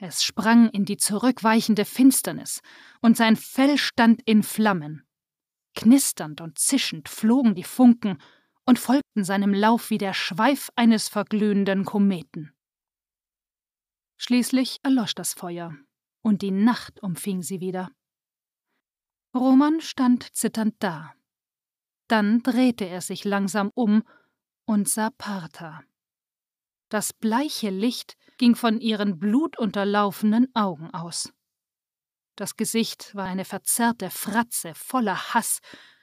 Es 0.00 0.22
sprang 0.22 0.70
in 0.70 0.84
die 0.84 0.96
zurückweichende 0.96 1.84
Finsternis, 1.84 2.60
und 3.00 3.16
sein 3.16 3.34
Fell 3.34 3.76
stand 3.78 4.22
in 4.26 4.44
Flammen. 4.44 5.04
Knisternd 5.74 6.40
und 6.40 6.58
zischend 6.58 7.08
flogen 7.08 7.56
die 7.56 7.64
Funken 7.64 8.18
und 8.64 8.78
folgten 8.78 9.24
seinem 9.24 9.52
Lauf 9.52 9.90
wie 9.90 9.98
der 9.98 10.14
Schweif 10.14 10.70
eines 10.76 11.08
verglühenden 11.08 11.84
Kometen. 11.84 12.52
Schließlich 14.18 14.78
erlosch 14.84 15.14
das 15.14 15.34
Feuer, 15.34 15.74
und 16.22 16.42
die 16.42 16.52
Nacht 16.52 17.02
umfing 17.02 17.42
sie 17.42 17.60
wieder. 17.60 17.90
Roman 19.34 19.80
stand 19.80 20.34
zitternd 20.36 20.76
da. 20.78 21.12
Dann 22.06 22.42
drehte 22.42 22.84
er 22.84 23.00
sich 23.00 23.24
langsam 23.24 23.70
um 23.74 24.04
und 24.64 24.88
sah 24.88 25.10
Partha. 25.10 25.82
Das 26.88 27.12
bleiche 27.12 27.70
Licht 27.70 28.16
ging 28.38 28.54
von 28.54 28.80
ihren 28.80 29.18
blutunterlaufenen 29.18 30.54
Augen 30.54 30.92
aus. 30.94 31.32
Das 32.36 32.56
Gesicht 32.56 33.14
war 33.14 33.26
eine 33.26 33.44
verzerrte 33.44 34.10
Fratze 34.10 34.74
voller 34.74 35.34
Hass, 35.34 35.60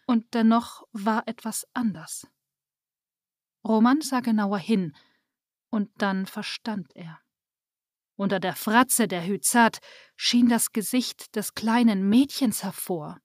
und 0.08 0.36
dennoch 0.36 0.84
war 0.92 1.28
etwas 1.28 1.66
anders. 1.74 2.28
Roman 3.64 4.02
sah 4.02 4.20
genauer 4.20 4.60
hin, 4.60 4.96
und 5.72 5.90
dann 5.98 6.28
verstand 6.28 6.96
er. 6.96 7.20
Unter 8.16 8.40
der 8.40 8.56
Fratze 8.56 9.08
der 9.08 9.26
Hyzat 9.26 9.80
schien 10.16 10.48
das 10.48 10.72
Gesicht 10.72 11.36
des 11.36 11.54
kleinen 11.54 12.08
Mädchens 12.08 12.64
hervor, 12.64 13.20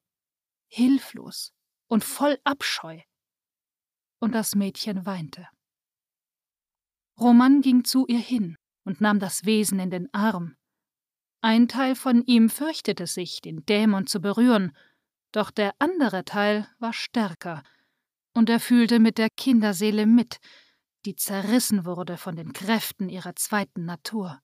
hilflos 0.68 1.52
und 1.88 2.04
voll 2.04 2.38
Abscheu. 2.44 3.00
Und 4.18 4.34
das 4.34 4.54
Mädchen 4.54 5.04
weinte. 5.04 5.48
Roman 7.20 7.60
ging 7.60 7.84
zu 7.84 8.06
ihr 8.06 8.18
hin 8.18 8.56
und 8.84 9.02
nahm 9.02 9.20
das 9.20 9.44
Wesen 9.44 9.78
in 9.78 9.90
den 9.90 10.12
Arm. 10.14 10.56
Ein 11.42 11.68
Teil 11.68 11.94
von 11.94 12.24
ihm 12.24 12.48
fürchtete 12.48 13.06
sich, 13.06 13.42
den 13.42 13.64
Dämon 13.66 14.06
zu 14.06 14.20
berühren, 14.20 14.74
doch 15.32 15.50
der 15.50 15.74
andere 15.78 16.24
Teil 16.24 16.66
war 16.78 16.94
stärker, 16.94 17.62
und 18.32 18.48
er 18.48 18.58
fühlte 18.58 19.00
mit 19.00 19.18
der 19.18 19.28
Kinderseele 19.28 20.06
mit, 20.06 20.38
die 21.04 21.14
zerrissen 21.14 21.84
wurde 21.84 22.16
von 22.16 22.36
den 22.36 22.52
Kräften 22.54 23.08
ihrer 23.08 23.36
zweiten 23.36 23.84
Natur. 23.84 24.40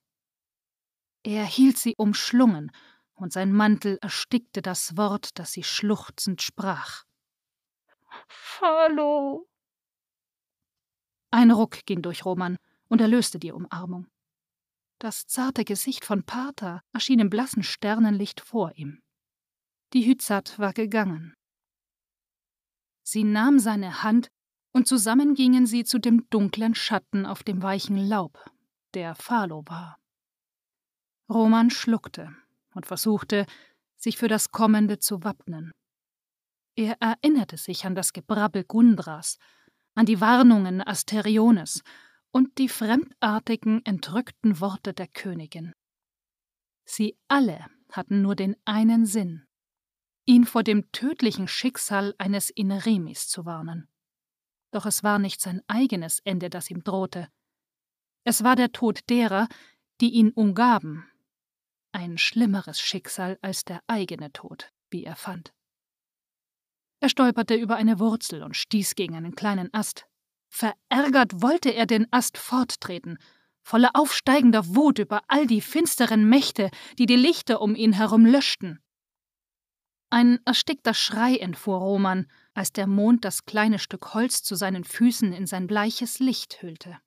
Er 1.23 1.45
hielt 1.45 1.79
sie 1.79 1.95
umschlungen, 1.97 2.71
und 3.15 3.33
sein 3.33 3.53
Mantel 3.53 3.99
erstickte 4.03 4.61
das 4.61 4.99
Wort, 4.99 5.39
das 5.39 5.53
sie 5.53 5.63
schluchzend 5.63 6.43
sprach. 6.43 7.05
Hallo. 8.61 9.49
Ein 11.31 11.51
Ruck 11.51 11.85
ging 11.87 12.03
durch 12.03 12.25
Roman, 12.25 12.59
und 12.89 13.01
er 13.01 13.09
löste 13.09 13.39
die 13.39 13.53
Umarmung. 13.53 14.07
Das 14.99 15.27
zarte 15.27 15.65
Gesicht 15.65 16.05
von 16.05 16.25
Partha 16.25 16.83
erschien 16.93 17.21
im 17.21 17.31
blassen 17.31 17.63
Sternenlicht 17.63 18.41
vor 18.41 18.73
ihm. 18.77 19.03
Die 19.93 20.07
Hyzat 20.07 20.59
war 20.59 20.73
gegangen. 20.73 21.35
Sie 23.03 23.25
nahm 23.25 23.59
seine 23.59 24.03
Hand, 24.03 24.29
und 24.73 24.87
zusammen 24.87 25.35
gingen 25.35 25.67
sie 25.67 25.85
zu 25.85 25.99
dem 25.99 26.29
dunklen 26.29 26.75
Schatten 26.75 27.25
auf 27.25 27.43
dem 27.43 27.63
weichen 27.63 27.97
Laub, 27.97 28.45
der 28.95 29.15
Phalo 29.15 29.63
war. 29.67 29.99
Roman 31.31 31.71
schluckte 31.71 32.35
und 32.75 32.87
versuchte, 32.87 33.47
sich 33.97 34.19
für 34.19 34.29
das 34.29 34.51
Kommende 34.51 34.99
zu 34.99 35.25
wappnen. 35.25 35.73
Er 36.75 37.01
erinnerte 37.01 37.57
sich 37.57 37.87
an 37.87 37.95
das 37.95 38.13
Gebrabbel 38.13 38.65
Gundras, 38.65 39.39
an 39.95 40.05
die 40.05 40.21
Warnungen 40.21 40.87
Asteriones 40.87 41.83
und 42.37 42.59
die 42.59 42.69
fremdartigen, 42.69 43.83
entrückten 43.87 44.61
Worte 44.61 44.93
der 44.93 45.09
Königin. 45.09 45.73
Sie 46.85 47.17
alle 47.29 47.65
hatten 47.91 48.21
nur 48.21 48.37
den 48.37 48.57
einen 48.67 49.07
Sinn, 49.07 49.47
ihn 50.27 50.45
vor 50.45 50.63
dem 50.63 50.93
tödlichen 50.93 51.49
Schicksal 51.49 52.15
eines 52.19 52.51
Ineremis 52.51 53.27
zu 53.27 53.47
warnen. 53.47 53.89
Doch 54.71 54.85
es 54.85 55.03
war 55.03 55.19
nicht 55.19 55.41
sein 55.41 55.63
eigenes 55.67 56.21
Ende, 56.25 56.51
das 56.51 56.71
ihm 56.71 56.85
drohte. 56.85 57.31
Es 58.23 58.45
war 58.45 58.55
der 58.55 58.71
Tod 58.71 59.09
derer, 59.09 59.49
die 60.03 60.11
ihn 60.11 60.31
umgaben. 60.33 61.11
Ein 61.93 62.19
schlimmeres 62.19 62.79
Schicksal 62.79 63.39
als 63.41 63.65
der 63.65 63.81
eigene 63.87 64.31
Tod, 64.31 64.75
wie 64.91 65.05
er 65.05 65.17
fand. 65.17 65.55
Er 67.01 67.09
stolperte 67.09 67.55
über 67.55 67.77
eine 67.77 67.99
Wurzel 67.99 68.43
und 68.43 68.59
stieß 68.59 68.95
gegen 68.95 69.17
einen 69.17 69.35
kleinen 69.35 69.73
Ast. 69.73 70.07
Verärgert 70.57 71.43
wollte 71.43 71.75
er 71.75 71.85
den 71.85 72.11
Ast 72.13 72.39
forttreten, 72.39 73.19
voller 73.63 73.91
aufsteigender 73.93 74.75
Wut 74.75 74.99
über 74.99 75.21
all 75.29 75.47
die 75.47 75.61
finsteren 75.61 76.31
Mächte, 76.31 76.71
die 76.99 77.05
die 77.05 77.17
Lichter 77.17 77.61
um 77.61 77.75
ihn 77.75 77.93
herum 77.93 78.25
löschten. 78.25 78.81
Ein 80.09 80.41
erstickter 80.47 80.95
Schrei 80.95 81.37
entfuhr 81.37 81.77
Roman, 81.77 82.27
als 82.55 82.73
der 82.73 82.87
Mond 82.87 83.27
das 83.27 83.45
kleine 83.45 83.79
Stück 83.79 84.15
Holz 84.15 84.43
zu 84.43 84.55
seinen 84.55 84.85
Füßen 84.85 85.35
in 85.35 85.47
sein 85.47 85.67
bleiches 85.67 86.21
Licht 86.21 86.63
hüllte. 86.63 86.99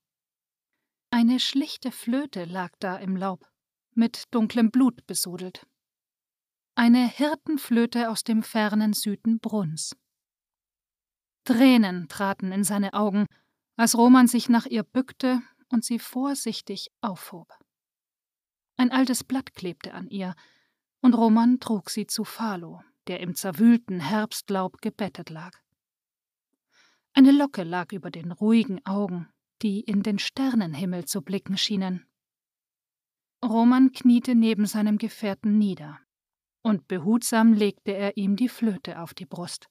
Eine 1.09 1.39
schlichte 1.39 1.91
Flöte 1.91 2.45
lag 2.45 2.73
da 2.77 2.97
im 2.97 3.15
Laub, 3.15 3.49
mit 3.95 4.25
dunklem 4.29 4.69
Blut 4.69 5.07
besudelt. 5.07 5.65
Eine 6.75 7.07
Hirtenflöte 7.07 8.11
aus 8.11 8.23
dem 8.23 8.43
fernen 8.43 8.93
Süden 8.93 9.39
Bruns. 9.39 9.95
Tränen 11.49 12.07
traten 12.09 12.51
in 12.51 12.63
seine 12.63 12.93
Augen, 12.93 13.25
als 13.75 13.97
Roman 13.97 14.27
sich 14.27 14.49
nach 14.49 14.67
ihr 14.67 14.83
bückte 14.83 15.41
und 15.69 15.83
sie 15.83 15.97
vorsichtig 15.97 16.91
aufhob. 17.01 17.51
Ein 18.77 18.91
altes 18.91 19.23
Blatt 19.23 19.55
klebte 19.55 19.95
an 19.95 20.07
ihr, 20.09 20.35
und 21.01 21.15
Roman 21.15 21.59
trug 21.59 21.89
sie 21.89 22.05
zu 22.05 22.23
Phalo, 22.23 22.83
der 23.07 23.19
im 23.21 23.33
zerwühlten 23.33 23.99
Herbstlaub 23.99 24.79
gebettet 24.79 25.31
lag. 25.31 25.57
Eine 27.13 27.31
Locke 27.31 27.63
lag 27.63 27.93
über 27.93 28.11
den 28.11 28.31
ruhigen 28.31 28.85
Augen, 28.85 29.27
die 29.63 29.79
in 29.79 30.03
den 30.03 30.19
Sternenhimmel 30.19 31.05
zu 31.05 31.23
blicken 31.23 31.57
schienen. 31.57 32.05
Roman 33.43 33.91
kniete 33.91 34.35
neben 34.35 34.67
seinem 34.67 34.99
Gefährten 34.99 35.57
nieder, 35.57 35.99
und 36.61 36.87
behutsam 36.87 37.53
legte 37.53 37.93
er 37.93 38.17
ihm 38.17 38.35
die 38.35 38.49
Flöte 38.49 39.01
auf 39.01 39.15
die 39.15 39.25
Brust. 39.25 39.67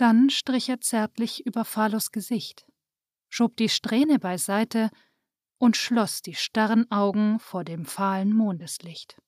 Dann 0.00 0.30
strich 0.30 0.70
er 0.70 0.80
zärtlich 0.80 1.44
über 1.44 1.66
Phalos 1.66 2.10
Gesicht, 2.10 2.64
schob 3.28 3.58
die 3.58 3.68
Strähne 3.68 4.18
beiseite 4.18 4.88
und 5.58 5.76
schloss 5.76 6.22
die 6.22 6.34
starren 6.34 6.90
Augen 6.90 7.38
vor 7.38 7.64
dem 7.64 7.84
fahlen 7.84 8.32
Mondeslicht. 8.32 9.20